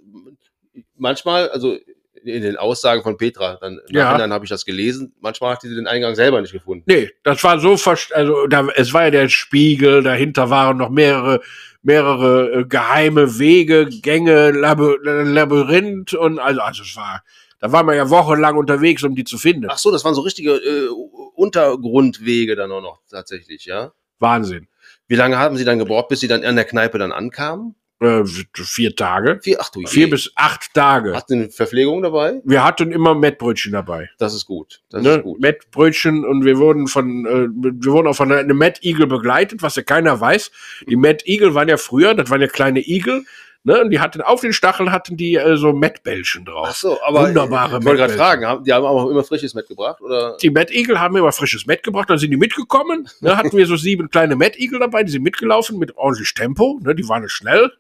manchmal, 0.98 1.50
also 1.50 1.78
in 2.24 2.42
den 2.42 2.58
Aussagen 2.58 3.04
von 3.04 3.18
Petra, 3.18 3.58
dann 3.62 3.80
Ja. 3.90 4.06
Nachhinein 4.06 4.34
habe 4.34 4.46
ich 4.46 4.50
das 4.50 4.66
gelesen, 4.66 5.14
manchmal 5.20 5.54
hat 5.54 5.62
sie 5.62 5.74
den 5.74 5.88
Eingang 5.88 6.16
selber 6.16 6.42
nicht 6.42 6.54
gefunden. 6.54 6.84
Nee, 6.88 7.10
das 7.24 7.44
war 7.44 7.60
so 7.60 7.78
also 8.14 8.48
da, 8.48 8.68
es 8.76 8.94
war 8.94 9.06
ja 9.06 9.12
der 9.12 9.30
Spiegel, 9.30 10.04
dahinter 10.04 10.50
waren 10.50 10.78
noch 10.78 10.90
mehrere 10.90 11.42
mehrere 11.82 12.62
äh, 12.62 12.66
geheime 12.66 13.38
Wege, 13.40 13.88
Gänge, 13.88 14.52
Laby 14.52 14.96
Labyrinth 15.04 16.14
und 16.14 16.40
also 16.40 16.62
also 16.62 16.84
es 16.84 16.96
war 16.96 17.24
Da 17.60 17.72
waren 17.72 17.88
wir 17.88 17.96
ja 17.96 18.10
wochenlang 18.10 18.58
unterwegs, 18.58 19.04
um 19.04 19.16
die 19.16 19.24
zu 19.24 19.38
finden. 19.38 19.68
Ach 19.70 19.78
so, 19.78 19.92
das 19.92 20.04
waren 20.04 20.16
so 20.16 20.22
richtige 20.22 20.52
äh, 20.52 20.90
Untergrundwege 21.36 22.56
dann 22.56 22.72
auch 22.72 22.82
noch 22.82 23.00
tatsächlich, 23.10 23.66
ja? 23.66 23.92
Wahnsinn. 24.20 24.68
Wie 25.08 25.16
lange 25.16 25.38
haben 25.38 25.58
Sie 25.58 25.66
dann 25.66 25.80
gebraucht, 25.80 26.08
bis 26.10 26.20
Sie 26.22 26.28
dann 26.28 26.44
an 26.44 26.56
der 26.56 26.66
Kneipe 26.66 26.98
dann 26.98 27.12
ankamen? 27.12 27.76
Äh, 28.04 28.24
vier 28.54 28.96
Tage. 28.96 29.40
Vier, 29.42 29.58
ach 29.60 29.70
du. 29.70 29.86
Vier 29.86 30.10
bis 30.10 30.32
acht 30.36 30.74
Tage. 30.74 31.16
Hatten 31.16 31.34
eine 31.34 31.50
Verpflegung 31.50 32.02
dabei? 32.02 32.42
Wir 32.44 32.64
hatten 32.64 32.92
immer 32.92 33.16
Mettbrötchen 33.16 33.72
dabei. 33.72 34.10
Das 34.18 34.34
ist 34.34 34.46
gut. 34.46 34.82
Das 34.90 35.04
ne? 35.04 35.16
ist 35.16 35.24
gut. 35.24 35.40
Mettbrötchen 35.40 36.26
und 36.26 36.44
wir 36.44 36.58
wurden 36.58 36.88
von, 36.88 37.26
äh, 37.26 37.48
wir 37.50 37.92
wurden 37.92 38.08
auch 38.08 38.16
von 38.16 38.32
einem 38.32 38.58
Mad 38.58 38.80
Eagle 38.82 39.08
begleitet, 39.08 39.62
was 39.62 39.76
ja 39.76 39.84
keiner 39.84 40.20
weiß. 40.20 40.52
Die 40.88 40.96
Mad 40.96 41.24
Eagle 41.26 41.56
waren 41.56 41.70
ja 41.70 41.78
früher, 41.78 42.14
das 42.14 42.30
waren 42.30 42.42
ja 42.42 42.48
kleine 42.48 42.82
Igel, 42.82 43.24
ne? 43.64 43.82
Und 43.82 43.92
die 43.92 44.00
hatten 44.00 44.22
auf 44.22 44.42
den 44.42 44.54
Stacheln 44.54 44.92
hatten 44.92 45.18
die 45.18 45.36
äh, 45.36 45.56
so 45.56 45.74
Mettbällchen 45.74 46.46
drauf. 46.46 46.68
Ach 46.72 46.76
so, 46.76 47.02
aber 47.04 47.28
Wunderbare 47.28 47.80
ich 47.80 47.86
wollte 47.86 48.02
gerade 48.02 48.14
fragen, 48.14 48.46
haben, 48.46 48.64
die 48.64 48.74
haben 48.74 48.86
auch 48.86 49.10
immer 49.10 49.24
frisches 49.24 49.54
mitgebracht 49.54 50.02
oder? 50.02 50.38
Die 50.42 50.50
Mad 50.50 50.74
Eagle 50.74 51.00
haben 51.00 51.16
immer 51.16 51.32
frisches 51.32 51.66
Mett 51.66 51.84
gebracht, 51.84 52.10
dann 52.10 52.18
sind 52.18 52.32
die 52.32 52.38
mitgekommen. 52.38 53.08
Ne, 53.22 53.38
hatten 53.38 53.56
wir 53.56 53.66
so 53.66 53.76
sieben 53.76 54.10
kleine 54.10 54.36
Mad 54.36 54.58
Eagle 54.58 54.80
dabei, 54.80 55.04
die 55.04 55.12
sind 55.12 55.24
mitgelaufen 55.24 55.80
mit 55.80 55.96
ordentlich 55.98 56.34
Tempo, 56.34 56.80
ne, 56.84 56.96
die 56.96 57.08
waren 57.08 57.28
schnell. 57.30 57.72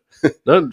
Ne, 0.46 0.70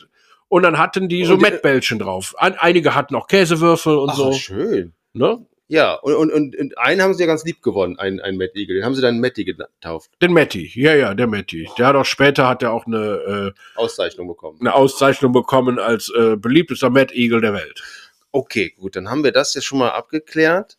und 0.48 0.64
dann 0.64 0.78
hatten 0.78 1.08
die 1.08 1.24
so 1.24 1.36
Mettbällchen 1.36 2.00
drauf. 2.00 2.34
Ein, 2.36 2.58
einige 2.58 2.96
hatten 2.96 3.14
auch 3.14 3.28
Käsewürfel 3.28 3.96
und 3.96 4.10
Ach, 4.10 4.16
so. 4.16 4.32
schön. 4.32 4.92
Ne? 5.12 5.46
Ja, 5.68 5.94
und, 5.94 6.16
und, 6.16 6.32
und, 6.32 6.56
und 6.56 6.78
einen 6.78 7.00
haben 7.00 7.14
sie 7.14 7.22
ja 7.22 7.28
ganz 7.28 7.44
lieb 7.44 7.62
gewonnen, 7.62 7.96
einen, 7.96 8.18
einen 8.18 8.36
Mad 8.36 8.50
Eagle. 8.56 8.74
Den 8.74 8.84
haben 8.84 8.96
sie 8.96 9.02
dann 9.02 9.20
Matty 9.20 9.44
getauft. 9.44 10.10
Den 10.20 10.32
Matti, 10.32 10.68
ja, 10.74 10.96
ja, 10.96 11.14
der 11.14 11.28
Matti. 11.28 11.68
Der 11.78 11.86
hat 11.86 11.94
auch 11.94 12.04
später 12.04 12.48
hat 12.48 12.64
er 12.64 12.72
auch 12.72 12.86
eine, 12.86 13.54
äh, 13.54 13.78
Auszeichnung 13.78 14.26
bekommen. 14.26 14.58
eine 14.58 14.74
Auszeichnung 14.74 15.30
bekommen 15.30 15.78
als 15.78 16.12
äh, 16.18 16.34
beliebtester 16.34 16.90
Mad 16.90 17.14
Eagle 17.14 17.40
der 17.40 17.54
Welt. 17.54 17.84
Okay, 18.32 18.74
gut, 18.76 18.96
dann 18.96 19.08
haben 19.08 19.22
wir 19.22 19.30
das 19.30 19.54
jetzt 19.54 19.66
schon 19.66 19.78
mal 19.78 19.90
abgeklärt. 19.90 20.76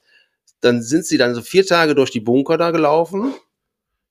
Dann 0.60 0.81
sind 0.81 1.05
sie 1.05 1.17
dann 1.17 1.36
so 1.36 1.41
vier 1.41 1.65
Tage 1.65 1.95
durch 1.95 2.12
die 2.12 2.19
Bunker 2.19 2.57
da 2.57 2.71
gelaufen 2.71 3.34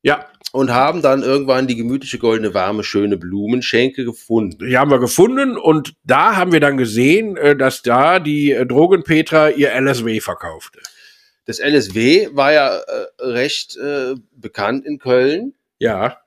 Ja, 0.00 0.26
und 0.52 0.72
haben 0.72 1.00
dann 1.02 1.22
irgendwann 1.22 1.66
die 1.68 1.76
gemütliche, 1.76 2.18
goldene, 2.18 2.54
warme, 2.54 2.82
schöne 2.84 3.16
Blumenschenke 3.16 4.04
gefunden. 4.04 4.66
die 4.68 4.76
haben 4.76 4.90
wir 4.90 4.98
gefunden 4.98 5.56
und 5.56 5.94
da 6.04 6.36
haben 6.36 6.52
wir 6.52 6.60
dann 6.60 6.76
gesehen, 6.76 7.36
äh, 7.36 7.56
dass 7.56 7.82
da 7.82 8.18
die 8.18 8.50
äh, 8.52 8.66
Drogenpetra 8.66 9.50
ihr 9.50 9.72
LSW 9.72 10.20
verkaufte. 10.20 10.80
Das 11.46 11.58
LSW 11.58 12.28
war 12.32 12.52
ja 12.52 12.76
äh, 12.78 13.06
recht 13.20 13.76
äh, 13.76 14.14
bekannt 14.32 14.84
in 14.86 14.98
Köln, 14.98 15.54
Ja, 15.78 16.18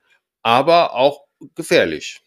aber 0.41 0.93
auch 0.95 1.23
gefährlich. 1.55 2.19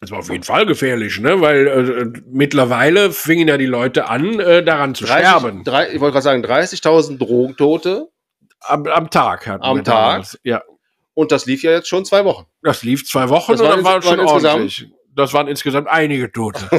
das 0.00 0.10
war 0.10 0.18
auf 0.20 0.30
jeden 0.30 0.44
Fall 0.44 0.64
gefährlich, 0.66 1.20
ne? 1.20 1.40
Weil 1.40 1.66
äh, 1.66 2.20
mittlerweile 2.30 3.10
fingen 3.12 3.48
ja 3.48 3.58
die 3.58 3.66
Leute 3.66 4.08
an, 4.08 4.38
äh, 4.40 4.62
daran 4.64 4.94
zu 4.94 5.04
30 5.04 5.26
sterben. 5.26 5.64
drei, 5.64 5.92
ich 5.92 6.00
wollte 6.00 6.12
gerade 6.14 6.24
sagen, 6.24 6.44
30.000 6.44 7.18
Drogentote 7.18 8.08
Am, 8.60 8.86
am 8.86 9.10
Tag 9.10 9.46
hatten 9.46 9.62
Am 9.62 9.76
wir 9.78 9.84
Tag? 9.84 9.94
damals. 9.94 10.38
Ja, 10.42 10.62
und 11.14 11.32
das 11.32 11.46
lief 11.46 11.62
ja 11.62 11.72
jetzt 11.72 11.88
schon 11.88 12.04
zwei 12.04 12.24
Wochen. 12.24 12.46
das 12.62 12.82
lief 12.82 13.06
zwei 13.06 13.28
Wochen 13.28 13.52
Das 13.52 13.60
und 13.60 13.68
dann 13.68 13.84
war 13.84 14.00
schon 14.02 14.20
ordentlich. 14.20 14.88
Das 15.12 15.32
waren 15.34 15.48
insgesamt 15.48 15.88
einige 15.88 16.30
Tote. 16.30 16.64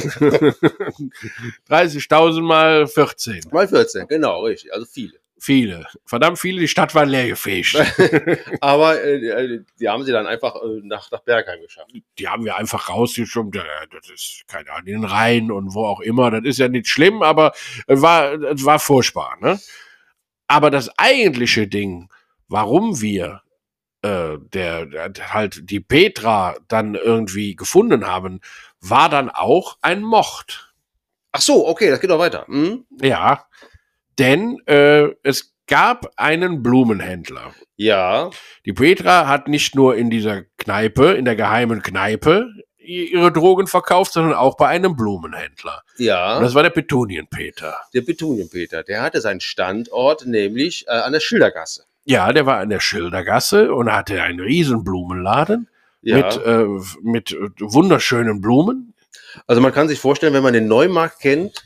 30.000 1.68 2.40
mal 2.40 2.86
14. 2.86 3.42
Mal 3.52 3.68
14, 3.68 4.08
genau, 4.08 4.42
richtig, 4.44 4.72
also 4.72 4.86
viele. 4.86 5.18
Viele. 5.38 5.86
Verdammt 6.06 6.38
viele. 6.38 6.60
Die 6.60 6.68
Stadt 6.68 6.94
war 6.94 7.04
leergefegt. 7.04 7.74
Aber 8.60 9.02
äh, 9.02 9.16
äh, 9.16 9.64
die 9.80 9.88
haben 9.88 10.04
sie 10.04 10.12
dann 10.12 10.28
einfach 10.28 10.54
äh, 10.54 10.80
nach, 10.84 11.10
nach 11.10 11.18
Bergheim 11.22 11.60
geschafft. 11.60 11.90
die 12.16 12.28
haben 12.28 12.44
wir 12.44 12.56
einfach 12.56 12.88
rausgeschoben. 12.88 13.50
Ja, 13.52 13.64
das 13.90 14.08
ist, 14.08 14.44
keine 14.46 14.70
Ahnung, 14.70 14.86
in 14.86 15.00
den 15.00 15.04
Rhein 15.04 15.50
und 15.50 15.74
wo 15.74 15.84
auch 15.84 15.98
immer. 16.00 16.30
Das 16.30 16.44
ist 16.44 16.58
ja 16.58 16.68
nicht 16.68 16.86
schlimm, 16.86 17.22
aber 17.22 17.52
es 17.88 18.00
war, 18.00 18.34
es 18.34 18.64
war 18.64 18.78
furchtbar. 18.78 19.36
Ne? 19.40 19.58
Aber 20.46 20.70
das 20.70 20.90
eigentliche 20.98 21.66
Ding, 21.68 22.08
warum 22.48 23.00
wir 23.00 23.42
äh, 24.02 24.38
der, 24.52 24.86
der 24.86 25.32
halt 25.32 25.70
die 25.70 25.80
Petra 25.80 26.56
dann 26.68 26.94
irgendwie 26.94 27.56
gefunden 27.56 28.06
haben, 28.06 28.40
war 28.80 29.08
dann 29.08 29.30
auch 29.30 29.78
ein 29.80 30.02
Mord. 30.02 30.74
Ach 31.32 31.40
so, 31.40 31.66
okay, 31.66 31.88
das 31.88 32.00
geht 32.00 32.10
doch 32.10 32.18
weiter. 32.18 32.46
Hm? 32.46 32.84
Ja, 33.00 33.46
denn 34.18 34.58
äh, 34.66 35.08
es 35.22 35.54
gab 35.66 36.12
einen 36.16 36.62
Blumenhändler. 36.62 37.54
Ja, 37.76 38.30
Die 38.66 38.72
Petra 38.72 39.26
hat 39.26 39.48
nicht 39.48 39.74
nur 39.74 39.96
in 39.96 40.10
dieser 40.10 40.42
Kneipe, 40.58 41.12
in 41.12 41.24
der 41.24 41.36
geheimen 41.36 41.82
Kneipe, 41.82 42.48
ihre 42.84 43.32
Drogen 43.32 43.66
verkauft, 43.66 44.12
sondern 44.12 44.34
auch 44.34 44.56
bei 44.56 44.68
einem 44.68 44.96
Blumenhändler. 44.96 45.82
ja. 45.98 46.36
Und 46.36 46.42
das 46.44 46.54
war 46.54 46.62
der 46.62 46.70
Petunienpeter. 46.70 47.76
der 47.94 48.00
Petunienpeter, 48.02 48.82
der 48.82 49.02
hatte 49.02 49.20
seinen 49.20 49.40
Standort 49.40 50.26
nämlich 50.26 50.86
äh, 50.88 50.92
an 50.92 51.12
der 51.12 51.20
Schildergasse. 51.20 51.84
Ja, 52.04 52.32
der 52.32 52.46
war 52.46 52.62
in 52.62 52.70
der 52.70 52.80
Schildergasse 52.80 53.72
und 53.74 53.92
hatte 53.92 54.20
einen 54.22 54.40
riesen 54.40 54.82
Blumenladen 54.84 55.68
Ja. 56.02 56.16
mit, 56.16 56.36
äh, 56.44 56.66
mit 57.02 57.32
äh, 57.32 57.48
wunderschönen 57.60 58.40
Blumen. 58.40 58.94
also 59.46 59.60
man 59.62 59.72
kann 59.72 59.88
sich 59.88 60.00
vorstellen, 60.00 60.34
wenn 60.34 60.42
man 60.42 60.52
den 60.52 60.66
Neumarkt 60.66 61.20
kennt, 61.20 61.62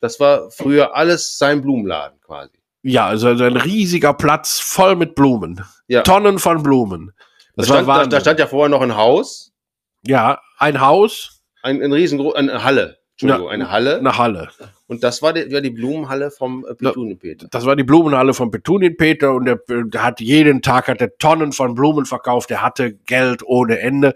das 0.00 0.20
war 0.20 0.50
früher 0.50 0.94
alles 0.94 1.38
sein 1.38 1.62
Blumenladen 1.62 2.20
quasi. 2.20 2.52
Ja, 2.82 3.06
also 3.06 3.28
ein 3.28 3.56
riesiger 3.56 4.14
Platz 4.14 4.60
voll 4.60 4.94
mit 4.94 5.14
Blumen. 5.14 5.64
Ja. 5.88 6.02
Tonnen 6.02 6.38
von 6.38 6.62
Blumen. 6.62 7.12
Da 7.56 7.62
Das 7.62 7.68
war 7.70 7.76
stand, 7.78 7.88
da, 7.88 7.92
Wahnsinn. 7.94 8.10
da 8.10 8.20
stand 8.20 8.38
ja 8.40 8.46
vorher 8.46 8.68
noch 8.68 8.82
ein 8.82 8.94
Haus, 8.94 9.52
ja, 10.08 10.40
ein 10.58 10.80
Haus, 10.80 11.42
ein, 11.62 11.82
ein 11.82 11.92
riesengroß, 11.92 12.34
eine 12.34 12.64
Halle. 12.64 12.98
Entschuldigung, 13.20 13.50
eine 13.50 13.70
Halle. 13.70 13.98
eine 13.98 14.16
Halle. 14.16 14.48
Und 14.86 15.02
das 15.02 15.22
war 15.22 15.32
die, 15.32 15.52
war 15.52 15.60
die 15.60 15.70
Blumenhalle 15.70 16.30
vom 16.30 16.64
äh, 16.64 16.74
Petunienpeter. 16.74 17.48
Das 17.50 17.66
war 17.66 17.74
die 17.74 17.82
Blumenhalle 17.82 18.32
von 18.32 18.50
Petunienpeter 18.50 19.34
und 19.34 19.44
der, 19.44 19.60
der 19.68 20.02
hat 20.02 20.20
jeden 20.20 20.62
Tag 20.62 20.86
hat 20.86 21.00
er 21.00 21.16
Tonnen 21.18 21.52
von 21.52 21.74
Blumen 21.74 22.06
verkauft. 22.06 22.48
Der 22.50 22.62
hatte 22.62 22.94
Geld 22.94 23.42
ohne 23.44 23.80
Ende. 23.80 24.14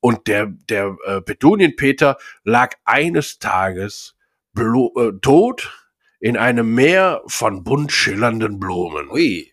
Und 0.00 0.26
der, 0.26 0.46
der 0.68 0.96
äh, 1.06 1.20
Petunienpeter 1.22 2.18
lag 2.44 2.74
eines 2.84 3.38
Tages 3.38 4.16
blu 4.52 4.92
äh, 4.96 5.12
tot 5.20 5.72
in 6.20 6.36
einem 6.36 6.74
Meer 6.74 7.22
von 7.26 7.64
bunt 7.64 7.90
schillernden 7.90 8.60
Blumen. 8.60 9.10
Ui, 9.10 9.52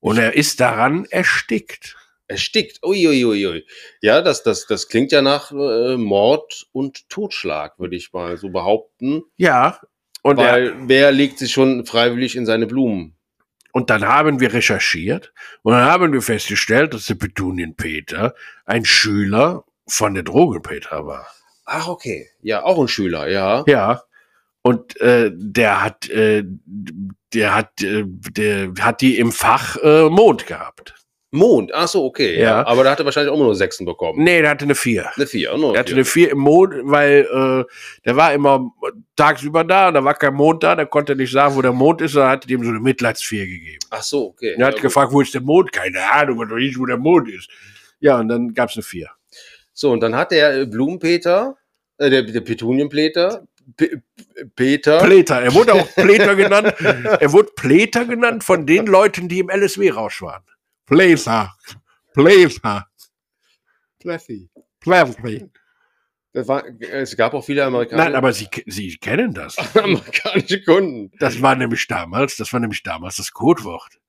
Und 0.00 0.18
er 0.18 0.34
ist 0.34 0.60
daran 0.60 1.04
erstickt. 1.06 1.96
Erstickt. 2.26 2.80
Ui, 2.84 3.06
ui, 3.06 3.46
ui. 3.46 3.66
Ja, 4.00 4.20
das, 4.20 4.42
das, 4.42 4.66
das 4.66 4.88
klingt 4.88 5.12
ja 5.12 5.22
nach 5.22 5.52
äh, 5.52 5.96
Mord 5.96 6.66
und 6.72 7.08
Totschlag, 7.08 7.78
würde 7.78 7.96
ich 7.96 8.12
mal 8.12 8.36
so 8.36 8.50
behaupten. 8.50 9.22
Ja. 9.36 9.80
Und, 10.22 10.38
Weil 10.38 10.74
wer 10.88 11.12
legt 11.12 11.38
sich 11.38 11.52
schon 11.52 11.84
freiwillig 11.84 12.36
in 12.36 12.46
seine 12.46 12.66
Blumen? 12.66 13.14
und 13.74 13.90
dann 13.90 14.06
haben 14.06 14.38
wir 14.38 14.54
recherchiert 14.54 15.32
und 15.62 15.72
dann 15.72 15.84
haben 15.84 16.12
wir 16.12 16.22
festgestellt, 16.22 16.94
dass 16.94 17.06
der 17.06 17.16
Petunienpeter 17.16 18.34
ein 18.64 18.84
Schüler 18.84 19.64
von 19.88 20.14
der 20.14 20.22
Drogenpeter 20.22 21.06
war. 21.06 21.26
Ach, 21.64 21.88
okay. 21.88 22.28
Ja, 22.40 22.62
auch 22.62 22.78
ein 22.78 22.86
Schüler, 22.86 23.28
ja. 23.28 23.64
Ja. 23.66 24.04
Und 24.62 24.98
äh, 25.00 25.32
der 25.34 25.82
hat, 25.82 26.08
äh, 26.08 26.44
der 27.34 27.54
hat, 27.54 27.82
äh, 27.82 28.04
der 28.06 28.72
hat 28.80 29.00
die 29.00 29.18
im 29.18 29.32
Fach 29.32 29.76
äh, 29.82 30.08
Mond 30.08 30.46
gehabt. 30.46 30.94
Mond, 31.34 31.74
ach 31.74 31.88
so, 31.88 32.04
okay. 32.04 32.36
Ja. 32.38 32.42
Ja. 32.42 32.66
Aber 32.66 32.84
da 32.84 32.92
hat 32.92 33.00
er 33.00 33.04
wahrscheinlich 33.04 33.32
auch 33.32 33.38
nur 33.38 33.54
Sechsen 33.54 33.84
bekommen. 33.84 34.22
Nee, 34.22 34.40
der 34.40 34.50
hatte 34.50 34.64
eine 34.64 34.74
vier. 34.74 35.10
Eine 35.16 35.26
Vier, 35.26 35.56
nur 35.56 35.72
Der 35.72 35.80
hatte 35.80 35.92
eine 35.92 36.04
vier 36.04 36.30
im 36.30 36.38
Mond, 36.38 36.74
weil 36.84 37.26
äh, 37.30 37.64
der 38.04 38.16
war 38.16 38.32
immer 38.32 38.70
tagsüber 39.16 39.64
da 39.64 39.88
und 39.88 39.94
da 39.94 40.04
war 40.04 40.14
kein 40.14 40.34
Mond 40.34 40.62
da, 40.62 40.76
der 40.76 40.86
konnte 40.86 41.16
nicht 41.16 41.32
sagen, 41.32 41.56
wo 41.56 41.62
der 41.62 41.72
Mond 41.72 42.00
ist, 42.00 42.14
da 42.14 42.30
hat 42.30 42.44
er 42.44 42.50
ihm 42.52 42.62
so 42.62 42.70
eine 42.70 42.78
Mitleidsvier 42.80 43.46
gegeben. 43.46 43.80
Ach 43.90 44.02
so, 44.02 44.26
okay. 44.26 44.54
Und 44.54 44.60
er 44.60 44.68
hat 44.68 44.76
Ja, 44.76 44.82
gefragt, 44.82 45.12
wo 45.12 45.20
ist 45.20 45.34
der 45.34 45.40
Mond? 45.40 45.72
Keine 45.72 45.98
Ahnung, 46.12 46.38
was 46.38 46.50
weiß 46.50 46.62
ich, 46.62 46.78
wo 46.78 46.86
der 46.86 46.98
Mond 46.98 47.28
ist. 47.28 47.48
Ja, 48.00 48.18
und 48.20 48.28
dann 48.28 48.54
gab's 48.54 48.76
eine 48.76 48.82
vier. 48.82 49.10
So, 49.72 49.90
und 49.90 50.00
dann 50.00 50.14
hat 50.14 50.30
der 50.30 50.60
äh, 50.60 50.66
Blumenpeter, 50.66 51.56
äh, 51.98 52.10
der, 52.10 52.22
der 52.22 52.40
Petunienpeter, 52.42 53.44
P 53.76 53.88
Peter, 54.54 54.98
Pläter, 54.98 55.40
er 55.40 55.54
wurde 55.54 55.72
auch 55.72 55.94
Pläter 55.94 56.36
genannt. 56.36 56.74
Er 56.78 57.32
wurde 57.32 57.50
Pläter 57.56 58.04
genannt 58.04 58.44
von 58.44 58.66
den 58.66 58.86
Leuten, 58.86 59.28
die 59.28 59.38
im 59.38 59.48
LSW-Rausch 59.48 60.20
waren. 60.22 60.42
Pläter. 60.86 61.54
Pläter. 62.12 62.86
Plessy. 64.00 64.50
Das 66.32 66.48
war, 66.48 66.64
es 66.80 67.16
gab 67.16 67.32
auch 67.32 67.44
viele 67.44 67.64
Amerikaner, 67.64 68.04
Nein, 68.04 68.14
aber 68.16 68.32
Sie, 68.32 68.48
Sie 68.66 68.96
kennen 68.96 69.32
das. 69.32 69.56
amerikanische 69.76 70.62
Kunden. 70.62 71.12
Das 71.20 71.40
war 71.40 71.54
nämlich 71.54 71.86
damals, 71.86 72.36
das 72.36 72.52
war 72.52 72.60
nämlich 72.60 72.82
damals 72.82 73.16
das 73.16 73.32
Codewort. 73.32 74.00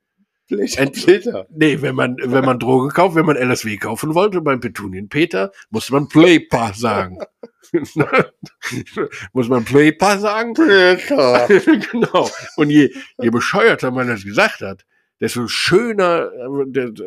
Peter. 0.48 0.86
Peter. 0.92 1.48
Nee, 1.50 1.82
wenn 1.82 1.96
man, 1.96 2.18
wenn 2.20 2.46
man 2.46 2.60
Drogen 2.60 2.90
kauft, 2.90 3.16
wenn 3.16 3.26
man 3.26 3.38
LSW 3.38 3.78
kaufen 3.78 4.14
wollte, 4.14 4.42
beim 4.42 4.60
Petunienpeter, 4.60 5.52
musste 5.70 5.94
man 5.94 6.08
Playpa 6.08 6.74
sagen. 6.74 7.20
Muss 9.34 9.48
man 9.48 9.66
Playpa 9.66 10.18
sagen? 10.20 10.54
Peter. 10.54 11.48
genau. 11.92 12.30
Und 12.58 12.70
je, 12.70 12.90
je 13.20 13.30
bescheuerter 13.30 13.92
man 13.92 14.08
das 14.08 14.24
gesagt 14.24 14.62
hat, 14.62 14.86
desto 15.20 15.48
schöner 15.48 16.32
äh, 16.34 16.48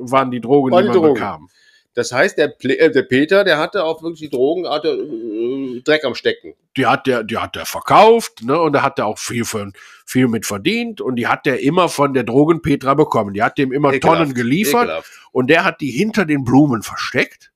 waren 0.01 0.31
die 0.31 0.41
Drogen, 0.41 0.73
Waren 0.73 0.87
die 0.87 0.93
die 0.93 0.99
man 0.99 1.07
Drogen. 1.09 1.15
bekam. 1.15 1.49
Das 1.95 2.13
heißt, 2.13 2.39
der, 2.39 2.55
äh, 2.65 2.91
der 2.93 3.03
Peter, 3.03 3.43
der 3.43 3.59
hatte 3.59 3.83
auch 3.83 4.03
wirklich 4.03 4.21
die 4.21 4.31
Drogen, 4.31 4.69
hatte 4.69 4.89
äh, 4.91 5.81
Dreck 5.83 6.05
am 6.05 6.15
Stecken. 6.15 6.55
Die 6.77 6.87
hat 6.87 7.09
der, 7.09 7.25
die 7.25 7.39
hat 7.39 7.57
der 7.57 7.67
verkauft, 7.67 8.45
ne? 8.45 8.57
Und 8.61 8.73
da 8.73 8.83
hat 8.83 9.01
er 9.01 9.07
auch 9.07 9.19
viel 9.19 9.45
von, 9.45 9.73
viel 10.07 10.29
mit 10.29 10.47
verdient 10.47 11.01
und 11.01 11.17
die 11.17 11.27
hat 11.27 11.45
der 11.45 11.61
immer 11.61 11.89
von 11.89 12.15
der 12.15 12.23
Drogenpetra 12.23 12.95
bekommen. 12.95 13.35
Die 13.35 13.43
hat 13.43 13.59
dem 13.59 13.73
immer 13.73 13.93
Ekelhaft, 13.93 14.19
Tonnen 14.21 14.35
geliefert 14.35 14.85
ekelhaft. 14.85 15.11
und 15.33 15.51
der 15.51 15.65
hat 15.65 15.81
die 15.81 15.91
hinter 15.91 16.25
den 16.25 16.45
Blumen 16.45 16.83
versteckt, 16.83 17.51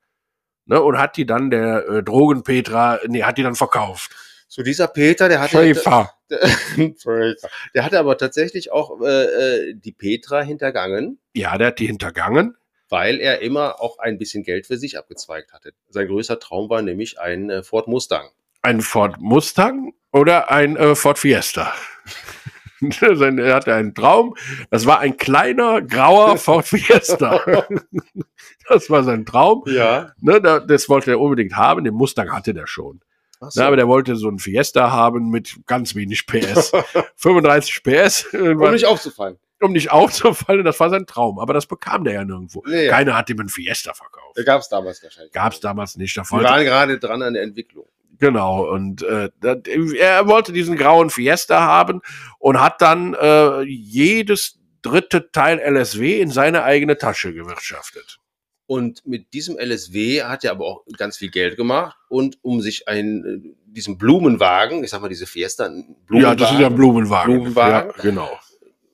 ne? 0.66 0.82
Und 0.82 0.98
hat 0.98 1.16
die 1.16 1.26
dann 1.26 1.50
der 1.50 1.86
äh, 1.88 2.02
Drogenpetra, 2.02 2.98
nee, 3.06 3.22
hat 3.22 3.38
die 3.38 3.44
dann 3.44 3.54
verkauft. 3.54 4.10
So 4.54 4.62
dieser 4.62 4.86
Peter, 4.86 5.30
der 5.30 5.40
hatte, 5.40 5.62
Schäfer. 5.62 6.12
der, 6.28 6.40
der 7.74 7.84
hatte 7.86 7.98
aber 7.98 8.18
tatsächlich 8.18 8.70
auch 8.70 9.00
äh, 9.00 9.06
äh, 9.70 9.74
die 9.74 9.92
Petra 9.92 10.42
hintergangen, 10.42 11.18
Ja, 11.32 11.56
der 11.56 11.68
hat 11.68 11.78
die 11.78 11.86
hintergangen. 11.86 12.58
weil 12.90 13.18
er 13.18 13.40
immer 13.40 13.80
auch 13.80 13.98
ein 13.98 14.18
bisschen 14.18 14.42
Geld 14.42 14.66
für 14.66 14.76
sich 14.76 14.98
abgezweigt 14.98 15.54
hatte. 15.54 15.72
Sein 15.88 16.06
größter 16.06 16.38
Traum 16.38 16.68
war 16.68 16.82
nämlich 16.82 17.18
ein 17.18 17.48
äh, 17.48 17.62
Ford 17.62 17.88
Mustang. 17.88 18.28
Ein 18.60 18.82
Ford 18.82 19.18
Mustang 19.18 19.94
oder 20.12 20.50
ein 20.50 20.76
äh, 20.76 20.94
Ford 20.96 21.18
Fiesta. 21.18 21.72
Er 23.00 23.54
hatte 23.54 23.72
einen 23.74 23.94
Traum. 23.94 24.34
Das 24.70 24.84
war 24.86 24.98
ein 24.98 25.16
kleiner, 25.16 25.80
grauer 25.80 26.36
Ford 26.36 26.66
Fiesta. 26.66 27.40
das 28.68 28.90
war 28.90 29.02
sein 29.02 29.24
Traum. 29.24 29.62
Ja. 29.66 30.12
Ne, 30.20 30.42
da, 30.42 30.58
das 30.60 30.90
wollte 30.90 31.12
er 31.12 31.20
unbedingt 31.20 31.56
haben. 31.56 31.84
Den 31.84 31.94
Mustang 31.94 32.32
hatte 32.32 32.52
der 32.52 32.66
schon. 32.66 33.00
Ach 33.42 33.54
Ne, 33.54 33.64
aber 33.64 33.76
der 33.76 33.88
wollte 33.88 34.16
so 34.16 34.28
einen 34.28 34.38
Fiesta 34.38 34.90
haben 34.90 35.30
mit 35.30 35.56
ganz 35.66 35.94
wenig 35.94 36.26
PS. 36.26 36.72
35 37.16 37.82
PS. 37.82 38.26
um 38.32 38.70
nicht 38.70 38.86
aufzufallen. 38.86 39.38
um 39.60 39.72
nicht 39.72 39.90
aufzufallen. 39.90 40.64
Das 40.64 40.78
war 40.80 40.90
sein 40.90 41.06
Traum. 41.06 41.38
Aber 41.38 41.52
das 41.52 41.66
bekam 41.66 42.04
der 42.04 42.14
ja 42.14 42.24
nirgendwo. 42.24 42.62
Nee, 42.66 42.86
ja. 42.86 42.90
Keiner 42.92 43.16
hat 43.16 43.28
ihm 43.30 43.40
einen 43.40 43.48
Fiesta 43.48 43.92
verkauft. 43.94 44.38
Gab 44.46 44.60
es 44.60 44.68
damals 44.68 45.02
wahrscheinlich. 45.02 45.32
Gab 45.32 45.52
es 45.52 45.60
damals 45.60 45.96
nicht. 45.96 46.16
Wollte 46.16 46.44
waren 46.48 46.64
gerade 46.64 46.98
dran 46.98 47.22
an 47.22 47.34
der 47.34 47.42
Entwicklung. 47.42 47.86
Genau, 48.18 48.70
und 48.70 49.02
äh, 49.02 49.30
er 49.98 50.28
wollte 50.28 50.52
diesen 50.52 50.76
grauen 50.76 51.10
Fiesta 51.10 51.60
haben 51.60 52.02
und 52.38 52.60
hat 52.60 52.80
dann 52.80 53.14
äh, 53.14 53.62
jedes 53.62 54.60
dritte 54.82 55.32
Teil 55.32 55.58
LSW 55.58 56.20
in 56.20 56.30
seine 56.30 56.62
eigene 56.62 56.96
Tasche 56.98 57.34
gewirtschaftet. 57.34 58.20
Und 58.66 59.06
mit 59.06 59.32
diesem 59.34 59.58
LSW 59.58 60.22
hat 60.22 60.44
er 60.44 60.52
aber 60.52 60.66
auch 60.66 60.84
ganz 60.96 61.16
viel 61.16 61.30
Geld 61.30 61.56
gemacht. 61.56 61.96
Und 62.08 62.38
um 62.42 62.60
sich 62.60 62.88
einen, 62.88 63.24
äh, 63.24 63.54
diesen 63.66 63.98
Blumenwagen, 63.98 64.84
ich 64.84 64.90
sag 64.90 65.02
mal 65.02 65.08
diese 65.08 65.26
Fiesta, 65.26 65.66
einen 65.66 65.96
ja, 66.10 66.34
das 66.34 66.52
ist 66.52 66.60
ja 66.60 66.68
ein 66.68 66.74
Blumenwagen. 66.74 67.34
Blumenwagen. 67.34 67.92
Ja, 67.96 68.02
genau. 68.02 68.40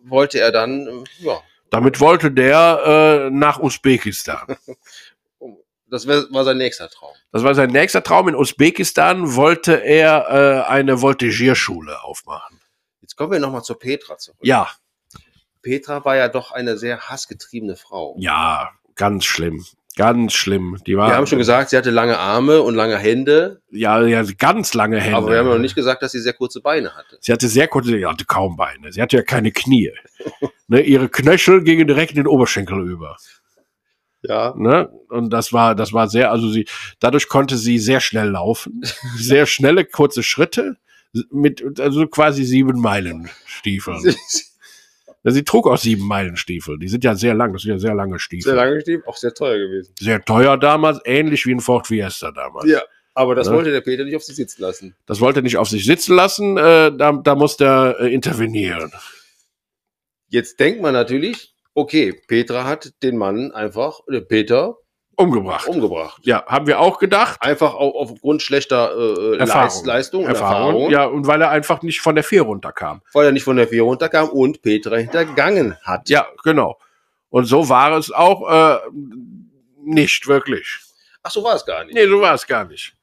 wollte 0.03 0.41
er 0.41 0.53
dann, 0.53 0.87
äh, 0.87 1.05
ja, 1.19 1.41
Damit 1.71 2.01
wollte 2.01 2.31
der 2.31 3.29
äh, 3.29 3.31
nach 3.31 3.61
Usbekistan. 3.61 4.57
das 5.87 6.07
war 6.07 6.45
sein 6.45 6.59
nächster 6.59 6.89
Traum. 6.89 7.15
Das 7.33 7.45
war 7.45 7.55
sein 7.55 7.71
nächster 7.71 8.03
Traum. 8.03 8.29
In 8.29 8.35
Usbekistan 8.35 9.35
wollte 9.37 9.75
er 9.75 10.65
äh, 10.67 10.71
eine 10.71 11.03
Voltigierschule 11.03 12.03
aufmachen. 12.03 12.61
Jetzt 13.03 13.17
kommen 13.17 13.33
wir 13.33 13.39
nochmal 13.39 13.63
zur 13.63 13.79
Petra 13.79 14.17
zurück. 14.17 14.41
Ja, 14.43 14.69
Petra 15.63 16.05
war 16.05 16.17
ja 16.17 16.29
doch 16.29 16.53
eine 16.53 16.79
sehr 16.79 17.09
hassgetriebene 17.09 17.77
Frau. 17.77 18.17
ja, 18.19 18.71
ganz 18.99 19.25
schlimm. 19.25 19.65
Ganz 19.97 20.33
schlimm. 20.33 20.77
Die 20.87 20.97
war, 20.97 21.09
Wir 21.09 21.17
haben 21.17 21.27
schon 21.27 21.39
gesagt, 21.39 21.71
sie 21.71 21.77
hatte 21.77 21.91
lange 21.91 22.19
Arme 22.19 22.63
und 22.63 22.77
lange 22.77 22.97
Hände, 22.99 23.63
ja, 23.71 24.01
ja, 24.07 24.23
ganz 24.39 24.73
lange 24.75 25.01
Hände. 25.01 25.17
aber 25.17 25.31
wir 25.31 25.39
haben 25.39 25.49
noch 25.49 25.59
nicht 25.59 25.75
gesagt, 25.75 26.03
dass 26.03 26.13
sie 26.13 26.21
sehr 26.21 26.35
kurze 26.35 26.61
Beine 26.61 26.95
hatte. 26.95 27.19
Sie 27.21 27.33
hatte 27.33 27.49
sehr 27.49 27.67
kurze, 27.67 27.91
sie 27.91 28.07
hatte 28.07 28.25
kaum 28.25 28.57
Beine. 28.57 28.93
Sie 28.93 29.03
hatte 29.03 29.17
ja 29.17 29.23
keine 29.25 29.51
Knie. 29.51 29.91
ne, 30.69 30.83
ihre 30.83 31.09
Knöchel 31.09 31.65
gingen 31.65 31.89
direkt 31.89 32.13
in 32.13 32.19
den 32.19 32.27
Oberschenkel 32.29 32.79
über. 32.89 33.17
Ja. 34.23 34.55
Ne? 34.57 34.89
Und 35.09 35.31
das 35.31 35.53
war, 35.53 35.75
das 35.75 35.93
war 35.93 36.09
sehr, 36.09 36.31
also 36.31 36.49
sie, 36.49 36.69
dadurch 37.01 37.29
konnte 37.29 37.57
sie 37.57 37.79
sehr 37.81 38.01
schnell 38.01 38.29
laufen. 38.29 38.83
sehr 39.17 39.47
schnelle, 39.47 39.85
kurze 39.85 40.23
Schritte 40.23 40.77
mit, 41.33 41.81
also 41.81 42.07
quasi 42.07 42.45
sieben 42.45 42.81
Meilen 42.81 43.29
Stiefeln. 43.47 44.01
Sie 45.25 45.45
trug 45.45 45.67
auch 45.67 45.77
sieben 45.77 46.07
Meilen 46.07 46.37
Stiefel. 46.37 46.79
Die 46.79 46.89
sind 46.89 47.05
ja 47.05 47.15
sehr 47.15 47.35
lang, 47.35 47.53
das 47.53 47.63
sind 47.63 47.73
ja 47.73 47.79
sehr 47.79 47.95
lange 47.95 48.19
Stiefel. 48.19 48.45
Sehr 48.51 48.55
lange 48.55 48.77
gestiegen, 48.77 49.03
auch 49.07 49.17
sehr 49.17 49.35
teuer 49.35 49.59
gewesen. 49.59 49.93
Sehr 49.99 50.25
teuer 50.25 50.57
damals, 50.57 51.01
ähnlich 51.05 51.45
wie 51.47 51.53
ein 51.55 51.61
Ford 51.61 51.87
Fiesta 51.89 52.31
damals. 52.33 52.69
Ja. 52.71 52.81
Aber 53.15 53.35
das 53.35 53.49
Ja. 53.49 53.53
wollte 53.55 53.73
der 53.73 53.81
Peter 53.81 54.05
nicht 54.05 54.15
auf 54.15 54.23
sich 54.23 54.37
sitzen 54.37 54.63
lassen. 54.63 54.95
Das 55.07 55.21
wollte 55.21 55.41
er 55.41 55.43
nicht 55.43 55.57
auf 55.57 55.69
sich 55.69 55.85
sitzen 55.85 56.15
lassen, 56.15 56.57
äh, 56.57 56.93
da, 56.97 57.13
da 57.13 57.35
musste 57.35 57.65
er 57.65 58.01
äh, 58.01 58.15
intervenieren. 58.15 58.93
Jetzt 60.29 60.61
denkt 60.61 60.81
man 60.83 60.93
natürlich, 60.95 61.53
okay, 61.75 62.13
Petra 62.29 62.65
hat 62.65 62.93
den 63.03 63.17
Mann 63.17 63.51
einfach, 63.51 64.01
oder 64.07 64.21
Peter, 64.21 64.77
Umgebracht. 65.19 65.67
umgebracht. 65.67 66.21
Ja, 66.25 66.45
haben 66.47 66.67
wir 66.69 66.79
auch 66.81 66.99
gedacht. 66.99 67.43
Einfach 67.43 67.75
au- 67.75 67.99
aufgrund 67.99 68.41
schlechter 68.41 68.93
äh, 68.97 69.37
Erfahrung. 69.39 69.63
Leist, 69.65 69.87
Leistung 69.87 70.23
und 70.25 70.31
Erfahrung. 70.31 70.67
Erfahrung, 70.75 70.91
Ja, 70.91 71.05
und 71.07 71.27
weil 71.27 71.43
er 71.43 71.51
einfach 71.51 71.83
nicht 71.83 72.01
von 72.01 72.15
der 72.15 72.23
Vier 72.25 72.43
runterkam. 72.43 73.03
weil 73.13 73.27
er 73.27 73.33
nicht 73.33 73.43
von 73.43 73.57
der 73.57 73.67
Vier 73.67 73.83
runterkam 73.83 74.29
und 74.29 74.63
Petra 74.63 74.95
hintergangen 74.97 75.77
hat. 75.83 76.09
Ja, 76.09 76.27
genau. 76.45 76.79
Und 77.31 77.47
so 77.47 77.69
war 77.69 77.97
es 77.99 78.11
auch 78.13 78.49
äh, 78.49 78.79
nicht 79.83 80.27
wirklich. 80.29 80.79
Ach, 81.23 81.31
so 81.31 81.43
war 81.43 81.57
es 81.57 81.67
gar 81.67 81.85
nicht. 81.85 81.95
Nee, 81.95 82.07
so 82.07 82.21
war 82.21 82.35
es 82.35 82.47
gar 82.47 82.65
nicht. 82.65 82.95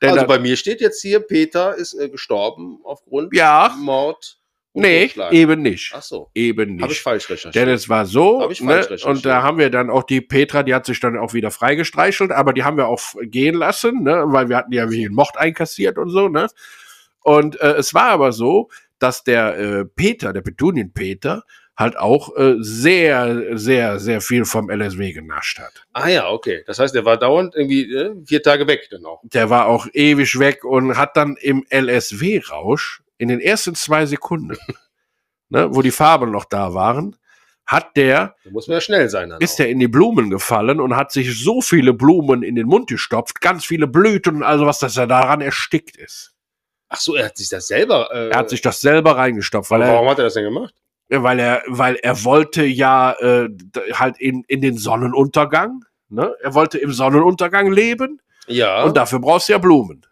Denn 0.00 0.10
also 0.10 0.26
bei 0.26 0.38
mir 0.38 0.56
steht 0.56 0.80
jetzt 0.80 1.02
hier, 1.02 1.20
Peter 1.20 1.74
ist 1.74 1.94
äh, 1.94 2.08
gestorben 2.08 2.78
aufgrund 2.84 3.34
Ja. 3.34 3.74
Mord 3.78 4.38
nee, 4.76 5.10
eben 5.30 5.62
nicht. 5.62 5.92
Ach 5.94 6.02
so, 6.02 6.30
Eben 6.34 6.80
habe 6.80 6.92
ich 6.92 6.98
nicht. 6.98 7.02
falsch 7.02 7.28
recherchiert. 7.30 7.54
Denn 7.54 7.68
es 7.68 7.88
war 7.88 8.06
so, 8.06 8.42
Hab 8.42 8.50
ich 8.50 8.60
ne, 8.60 8.74
falsch 8.74 8.84
recherchiert. 8.86 9.16
und 9.16 9.24
da 9.26 9.42
haben 9.42 9.58
wir 9.58 9.70
dann 9.70 9.90
auch 9.90 10.04
die 10.04 10.20
Petra, 10.20 10.62
die 10.62 10.74
hat 10.74 10.86
sich 10.86 11.00
dann 11.00 11.18
auch 11.18 11.32
wieder 11.34 11.50
freigestreichelt, 11.50 12.30
aber 12.30 12.52
die 12.52 12.64
haben 12.64 12.76
wir 12.76 12.86
auch 12.88 13.00
gehen 13.22 13.54
lassen, 13.54 14.02
ne, 14.02 14.24
weil 14.26 14.48
wir 14.48 14.56
hatten 14.56 14.72
ja 14.72 14.90
wie 14.90 15.06
einen 15.06 15.14
Mord 15.14 15.36
einkassiert 15.36 15.98
und 15.98 16.10
so, 16.10 16.28
ne. 16.28 16.46
Und 17.20 17.60
äh, 17.60 17.72
es 17.74 17.92
war 17.94 18.10
aber 18.10 18.32
so, 18.32 18.68
dass 18.98 19.24
der 19.24 19.58
äh, 19.58 19.84
Peter, 19.84 20.32
der 20.32 20.42
Petunien-Peter, 20.42 21.42
halt 21.76 21.98
auch 21.98 22.34
äh, 22.38 22.54
sehr, 22.60 23.58
sehr, 23.58 23.98
sehr 23.98 24.22
viel 24.22 24.46
vom 24.46 24.70
LSW 24.70 25.12
genascht 25.12 25.58
hat. 25.58 25.84
ah 25.92 26.08
ja, 26.08 26.30
okay. 26.30 26.62
Das 26.66 26.78
heißt, 26.78 26.94
er 26.94 27.04
war 27.04 27.18
dauernd 27.18 27.54
irgendwie 27.54 27.92
äh, 27.94 28.14
vier 28.24 28.42
Tage 28.42 28.66
weg 28.66 28.88
dann 28.90 29.04
auch. 29.04 29.20
Der 29.24 29.50
war 29.50 29.66
auch 29.66 29.86
ewig 29.92 30.38
weg 30.38 30.64
und 30.64 30.96
hat 30.96 31.18
dann 31.18 31.36
im 31.38 31.66
LSW-Rausch 31.68 33.02
in 33.18 33.28
den 33.28 33.40
ersten 33.40 33.74
zwei 33.74 34.06
Sekunden, 34.06 34.56
ne, 35.48 35.68
wo 35.74 35.82
die 35.82 35.90
Farben 35.90 36.30
noch 36.30 36.44
da 36.44 36.74
waren, 36.74 37.16
hat 37.64 37.96
der 37.96 38.36
Da 38.44 38.50
muss 38.50 38.68
man 38.68 38.76
ja 38.76 38.80
schnell 38.80 39.08
sein. 39.08 39.30
Dann 39.30 39.40
ist 39.40 39.54
auch. 39.56 39.60
er 39.64 39.68
in 39.70 39.80
die 39.80 39.88
Blumen 39.88 40.30
gefallen 40.30 40.80
und 40.80 40.94
hat 40.96 41.10
sich 41.12 41.42
so 41.42 41.60
viele 41.60 41.92
Blumen 41.94 42.42
in 42.42 42.54
den 42.54 42.66
Mund 42.66 42.88
gestopft, 42.88 43.40
ganz 43.40 43.64
viele 43.64 43.86
Blüten 43.86 44.36
und 44.36 44.42
also 44.44 44.66
was, 44.66 44.78
dass 44.78 44.96
er 44.96 45.06
daran 45.06 45.40
erstickt 45.40 45.96
ist. 45.96 46.32
Ach 46.88 47.00
so, 47.00 47.16
er 47.16 47.26
hat 47.26 47.36
sich 47.36 47.48
das 47.48 47.66
selber. 47.66 48.08
Äh, 48.12 48.28
Er 48.28 48.38
hat 48.38 48.50
sich 48.50 48.60
das 48.62 48.80
selber 48.80 49.16
reingestopft, 49.16 49.70
weil 49.72 49.82
er, 49.82 49.94
warum 49.94 50.08
hat 50.08 50.18
er 50.18 50.24
das 50.24 50.34
denn 50.34 50.44
gemacht? 50.44 50.74
weil 51.08 51.38
er, 51.40 51.62
weil 51.66 51.96
er 51.96 52.24
wollte 52.24 52.64
ja 52.64 53.12
äh, 53.20 53.48
halt 53.94 54.18
in, 54.18 54.44
in 54.48 54.60
den 54.60 54.76
Sonnenuntergang. 54.78 55.84
Ne? 56.08 56.34
Er 56.40 56.54
wollte 56.54 56.78
im 56.78 56.92
Sonnenuntergang 56.92 57.70
leben 57.72 58.20
Ja. 58.46 58.84
und 58.84 58.96
dafür 58.96 59.18
brauchst 59.20 59.48
du 59.48 59.52
ja 59.54 59.58
Blumen. 59.58 60.06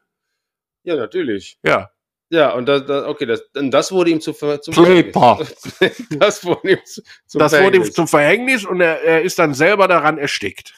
ja, 0.83 0.97
natürlich. 0.97 1.59
Ja. 1.64 1.90
Ja, 2.31 2.53
und 2.53 2.67
das, 2.67 2.87
das 2.87 3.05
okay, 3.05 3.27
das, 3.27 3.45
das 3.53 3.93
wurde 3.93 4.11
ihm 4.11 4.21
zu, 4.21 4.33
zum 4.33 4.75
Kleber. 4.75 5.45
Verhängnis. 5.45 6.07
Das 6.19 6.45
wurde 6.45 6.73
ihm 6.73 6.79
zu, 6.85 7.03
zum 7.27 7.39
das 7.39 7.53
wurde 7.53 7.63
ihm 7.65 7.71
Verhängnis. 7.71 7.93
zum 7.93 8.09
Verhängnis 8.09 8.65
und 8.65 8.81
er, 8.81 9.03
er 9.03 9.23
ist 9.23 9.39
dann 9.39 9.55
selber 9.55 9.89
daran 9.89 10.19
erstickt. 10.19 10.75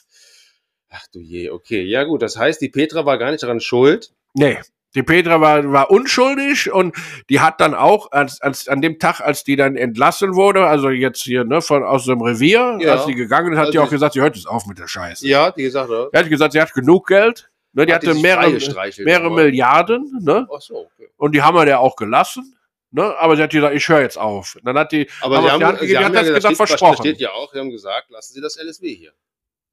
Ach 0.91 1.05
du 1.13 1.21
je, 1.21 1.51
okay. 1.51 1.83
Ja 1.83 2.05
gut, 2.05 2.23
das 2.23 2.37
heißt, 2.37 2.61
die 2.61 2.69
Petra 2.69 3.07
war 3.07 3.19
gar 3.19 3.31
nicht 3.31 3.43
daran 3.43 3.61
schuld. 3.61 4.13
Nee. 4.35 4.59
Die 4.95 5.03
Petra 5.03 5.41
war, 5.43 5.71
war 5.73 5.91
unschuldig 5.91 6.73
und 6.73 6.97
die 7.29 7.41
hat 7.41 7.61
dann 7.61 7.75
auch, 7.75 8.13
als, 8.13 8.41
als, 8.41 8.67
an 8.67 8.81
dem 8.81 8.99
Tag, 8.99 9.21
als 9.21 9.45
die 9.45 9.55
dann 9.57 9.77
entlassen 9.77 10.35
wurde, 10.35 10.67
also 10.67 10.89
jetzt 10.89 11.23
hier 11.23 11.45
ne, 11.45 11.61
von, 11.61 11.83
aus 11.85 12.07
dem 12.07 12.23
Revier, 12.23 12.79
Ja. 12.81 12.95
als 12.95 13.05
die 13.07 13.15
gegangen 13.15 13.53
ist, 13.53 13.59
hat 13.59 13.67
Also 13.67 13.73
die 13.73 13.79
auch 13.81 13.91
gesagt, 13.91 14.15
sie 14.15 14.21
hört 14.23 14.37
jetzt 14.37 14.47
auf 14.49 14.65
mit 14.67 14.79
der 14.79 14.89
Scheiße. 14.89 15.27
Ja, 15.29 15.51
die 15.51 15.65
gesagt 15.65 15.91
hat. 15.91 16.09
Sie 16.13 16.19
hat 16.19 16.29
gesagt, 16.31 16.53
sie 16.53 16.61
hat 16.63 16.73
genug 16.73 17.07
Geld. 17.09 17.51
Ne, 17.77 17.85
die 17.85 17.93
Hat 17.93 18.07
hatte 18.07 18.19
mehrere, 18.19 18.59
mehrere 19.01 19.31
Milliarden. 19.31 20.11
Ne, 20.23 20.49
Ach 20.51 20.63
so, 20.63 20.87
okay. 20.87 21.11
und 21.19 21.35
die 21.35 21.43
haben 21.43 21.55
wir 21.55 21.67
der 21.67 21.81
auch 21.81 21.95
gelassen. 21.95 22.57
Ne, 22.91 23.15
aber 23.19 23.37
sie 23.37 23.43
hat 23.43 23.51
gesagt, 23.51 23.77
ich 23.77 23.87
höre 23.87 24.01
jetzt 24.01 24.17
auf. 24.17 24.57
Dann 24.65 24.79
hat 24.79 24.93
die, 24.93 25.07
Aber 25.21 25.43
sie 25.43 25.51
haben, 25.51 25.59
die 25.59 25.65
Hand 25.67 25.79
sie 25.81 25.87
die 25.89 25.99
haben 25.99 26.05
hat 26.07 26.15
das 26.15 26.27
ja 26.29 26.35
gesagt, 26.37 26.57
versprochen. 26.57 27.03
Steht 27.03 27.21
ja 27.21 27.33
auch, 27.33 27.53
sie 27.53 27.59
haben 27.59 27.69
gesagt, 27.69 28.09
lassen 28.09 28.33
Sie 28.33 28.41
das 28.41 28.57
LSW 28.57 28.95
hier. 28.95 29.13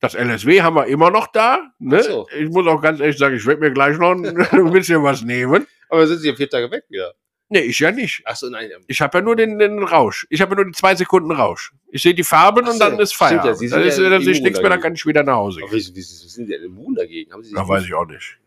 Das 0.01 0.15
LSW 0.15 0.61
haben 0.61 0.75
wir 0.75 0.85
immer 0.87 1.11
noch 1.11 1.27
da. 1.27 1.71
Ne? 1.79 2.03
So. 2.03 2.27
Ich 2.37 2.49
muss 2.49 2.67
auch 2.67 2.81
ganz 2.81 2.99
ehrlich 2.99 3.17
sagen, 3.17 3.37
ich 3.37 3.45
werde 3.45 3.61
mir 3.61 3.71
gleich 3.71 3.97
noch 3.97 4.11
ein, 4.11 4.23
bisschen 4.73 5.01
was 5.01 5.21
nehmen. 5.21 5.65
Aber 5.87 6.05
sind 6.05 6.17
Sie 6.17 6.27
ja 6.27 6.35
vier 6.35 6.49
Tage 6.49 6.69
weg 6.71 6.83
wieder? 6.89 7.13
Nee, 7.53 7.59
ich 7.59 7.77
ja 7.77 7.91
nicht. 7.91 8.23
Ach 8.25 8.35
so, 8.35 8.49
nein. 8.49 8.71
Ich 8.87 8.99
habe 8.99 9.19
ja 9.19 9.23
nur 9.23 9.35
den, 9.35 9.59
den 9.59 9.83
Rausch. 9.83 10.25
Ich 10.31 10.41
habe 10.41 10.53
ja 10.53 10.55
nur 10.55 10.65
die 10.65 10.71
zwei 10.71 10.95
Sekunden 10.95 11.29
Rausch. 11.29 11.71
Ich 11.91 12.01
sehe 12.01 12.15
die 12.15 12.23
Farben 12.23 12.63
Ach 12.65 12.71
und 12.71 12.79
so. 12.79 12.79
dann 12.79 12.99
ist 12.99 13.11
ja, 13.11 13.17
Feierabend. 13.17 13.59
Sie 13.59 13.67
sind 13.67 13.77
dann 13.79 13.87
ist, 13.87 13.99
ja 13.99 14.09
dann 14.09 14.23
sehe 14.23 14.33
ich 14.33 14.41
nichts 14.41 14.59
mehr, 14.59 14.71
dann 14.71 14.81
kann 14.81 14.95
ich 14.95 15.05
wieder 15.05 15.21
nach 15.21 15.35
Hause 15.35 15.59
Aber 15.61 15.69
gehen. 15.69 15.75
wieso, 15.77 15.95
wieso 15.95 16.27
sind 16.27 16.47
die 16.47 16.53
denn 16.53 16.63
immun 16.63 16.95
dagegen? 16.95 17.31
Haben 17.31 17.43
Sie 17.43 17.49
sich 17.49 17.55
Da 17.55 17.67
weiß 17.67 17.83
ich 17.85 17.93
auch 17.93 18.07
nicht. 18.07 18.39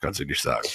Kannst 0.00 0.20
du 0.20 0.24
nicht 0.24 0.40
sagen. 0.40 0.66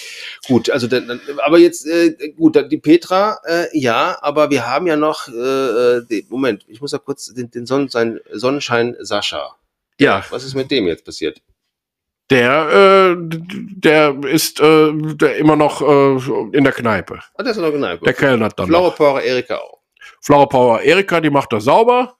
Gut, 0.46 0.70
also 0.70 0.86
dann, 0.86 1.08
dann, 1.08 1.20
aber 1.44 1.58
jetzt 1.58 1.88
äh, 1.88 2.12
gut, 2.36 2.54
dann 2.54 2.68
die 2.68 2.78
Petra, 2.78 3.40
äh, 3.46 3.66
ja, 3.76 4.16
aber 4.20 4.50
wir 4.50 4.64
haben 4.64 4.86
ja 4.86 4.94
noch, 4.94 5.26
äh, 5.26 5.32
äh, 5.32 6.04
den, 6.06 6.26
Moment, 6.28 6.64
ich 6.68 6.80
muss 6.80 6.92
ja 6.92 6.98
kurz 6.98 7.34
den, 7.34 7.50
den 7.50 7.66
Sonnen, 7.66 7.88
Sonnenschein 8.30 8.94
Sascha. 9.00 9.56
Ja, 9.98 10.24
Was 10.30 10.44
ist 10.44 10.54
mit 10.54 10.70
dem 10.70 10.86
jetzt 10.86 11.04
passiert? 11.04 11.42
Der, 12.30 12.68
äh, 12.70 13.16
der 13.18 14.24
ist 14.24 14.60
äh, 14.60 14.92
der 14.92 15.36
immer 15.36 15.56
noch 15.56 15.82
äh, 15.82 16.56
in 16.56 16.64
der 16.64 16.72
Kneipe. 16.72 17.20
Ah, 17.34 17.42
der 17.42 17.52
ist 17.52 17.58
noch 17.58 17.70
genau. 17.70 17.96
Der 17.96 18.14
kellnert 18.14 18.58
dann 18.58 18.68
Flower 18.68 18.88
noch. 18.88 18.96
Power 18.96 19.22
Erika 19.22 19.58
auch. 19.58 19.80
Flower 20.20 20.48
Power 20.48 20.80
Erika, 20.80 21.20
die 21.20 21.30
macht 21.30 21.52
das 21.52 21.64
sauber. 21.64 22.16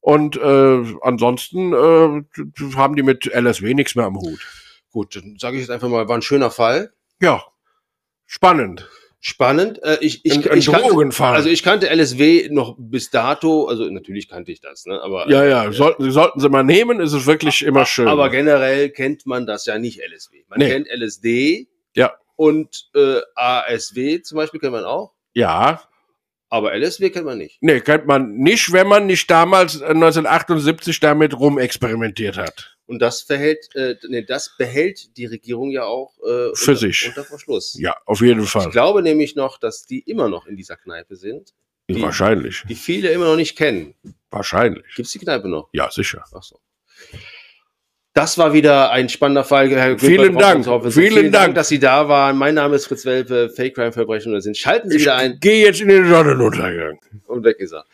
Und 0.00 0.36
äh, 0.36 0.84
ansonsten 1.02 1.72
äh, 1.72 2.76
haben 2.76 2.96
die 2.96 3.02
mit 3.02 3.26
LSW 3.26 3.72
nichts 3.74 3.94
mehr 3.94 4.06
am 4.06 4.16
Hut. 4.16 4.40
Gut, 4.90 5.16
dann 5.16 5.36
sage 5.38 5.56
ich 5.56 5.62
jetzt 5.62 5.70
einfach 5.70 5.88
mal, 5.88 6.08
war 6.08 6.16
ein 6.16 6.22
schöner 6.22 6.50
Fall. 6.50 6.92
Ja, 7.20 7.42
spannend. 8.26 8.88
Spannend. 9.24 9.80
Äh, 9.84 9.98
ich, 10.00 10.24
ich, 10.24 10.32
Ein- 10.50 10.58
ich 10.58 10.66
kannte, 10.66 11.22
also 11.22 11.48
ich 11.48 11.62
kannte 11.62 11.88
LSW 11.88 12.48
noch 12.50 12.74
bis 12.76 13.08
dato, 13.10 13.66
also 13.68 13.84
natürlich 13.88 14.28
kannte 14.28 14.50
ich 14.50 14.60
das, 14.60 14.84
ne? 14.84 15.00
Aber, 15.00 15.30
Ja, 15.30 15.44
ja, 15.44 15.70
sollten, 15.70 16.10
sollten 16.10 16.40
sie 16.40 16.48
mal 16.48 16.64
nehmen, 16.64 16.98
ist 16.98 17.12
es 17.12 17.24
wirklich 17.24 17.62
immer 17.64 17.86
schön. 17.86 18.08
aber 18.08 18.30
generell 18.30 18.90
kennt 18.90 19.24
man 19.24 19.46
das 19.46 19.64
ja 19.66 19.78
nicht 19.78 20.00
LSW. 20.00 20.42
Man 20.48 20.58
Nee. 20.58 20.70
kennt 20.70 20.88
LSD 20.88 21.68
Ja. 21.94 22.14
und 22.34 22.90
äh, 22.96 23.20
ASW 23.36 24.22
zum 24.22 24.36
Beispiel 24.38 24.58
kennt 24.58 24.72
man 24.72 24.84
auch, 24.84 25.12
ja, 25.34 25.80
aber 26.52 26.74
LSW 26.74 27.08
kennt 27.10 27.24
man 27.24 27.38
nicht. 27.38 27.56
nee, 27.62 27.80
kennt 27.80 28.06
man 28.06 28.34
nicht, 28.36 28.72
wenn 28.72 28.86
man 28.86 29.06
nicht 29.06 29.30
damals 29.30 29.80
äh, 29.80 29.86
1978 29.86 31.00
damit 31.00 31.32
rumexperimentiert 31.38 32.36
hat. 32.36 32.76
Und 32.86 32.98
das 33.00 33.22
verhält, 33.22 33.74
äh, 33.74 33.94
nee, 34.08 34.22
das 34.22 34.54
behält 34.58 35.16
die 35.16 35.24
Regierung 35.26 35.70
ja 35.70 35.84
auch 35.84 36.12
äh, 36.18 36.54
Für 36.54 36.72
unter, 36.72 36.76
sich. 36.76 37.08
unter 37.08 37.24
Verschluss. 37.24 37.74
Ja, 37.80 37.96
auf 38.04 38.20
jeden 38.20 38.42
Ich 38.42 38.50
Fall. 38.50 38.68
glaube 38.70 39.02
nämlich 39.02 39.34
noch, 39.34 39.58
dass 39.58 39.86
die 39.86 40.00
immer 40.00 40.28
noch 40.28 40.46
in 40.46 40.56
dieser 40.56 40.76
Kneipe 40.76 41.16
sind, 41.16 41.54
die- 41.88 42.02
Wahrscheinlich. 42.02 42.64
die 42.68 42.74
viele 42.74 43.10
immer 43.10 43.24
noch 43.24 43.36
nicht 43.36 43.56
kennen. 43.56 43.94
Wahrscheinlich. 44.30 44.84
Gibt 44.94 45.06
es 45.06 45.12
die 45.12 45.20
Kneipe 45.20 45.48
noch? 45.48 45.68
Ja, 45.72 45.90
sicher. 45.90 46.24
Ach 46.34 46.42
so. 46.42 46.60
Das 48.14 48.36
war 48.36 48.52
wieder 48.52 48.90
ein 48.90 49.08
spannender 49.08 49.42
Fall. 49.44 49.70
Herr 49.70 49.98
Vielen 49.98 50.36
Dank. 50.36 50.66
Brockhaus. 50.66 50.94
Vielen 50.94 51.32
Dank. 51.32 51.54
dass 51.54 51.68
Sie 51.68 51.78
da 51.78 52.08
waren. 52.08 52.36
Mein 52.36 52.54
Name 52.54 52.76
ist 52.76 52.86
Fritz 52.86 53.06
Welpe, 53.06 53.48
Fake 53.48 53.74
Crime 53.74 53.92
Verbrechen 53.92 54.34
und 54.34 54.42
sind. 54.42 54.56
Schalten 54.56 54.90
Sie 54.90 54.96
Ich 54.96 55.02
wieder 55.02 55.16
ein 55.16 55.38
gehe 55.40 55.64
jetzt 55.64 55.80
in 55.80 55.88
den 55.88 56.06
Sonnenuntergang. 56.06 56.98
und 57.26 57.44
weg 57.44 57.58
ist 57.58 57.72
er. 57.72 57.86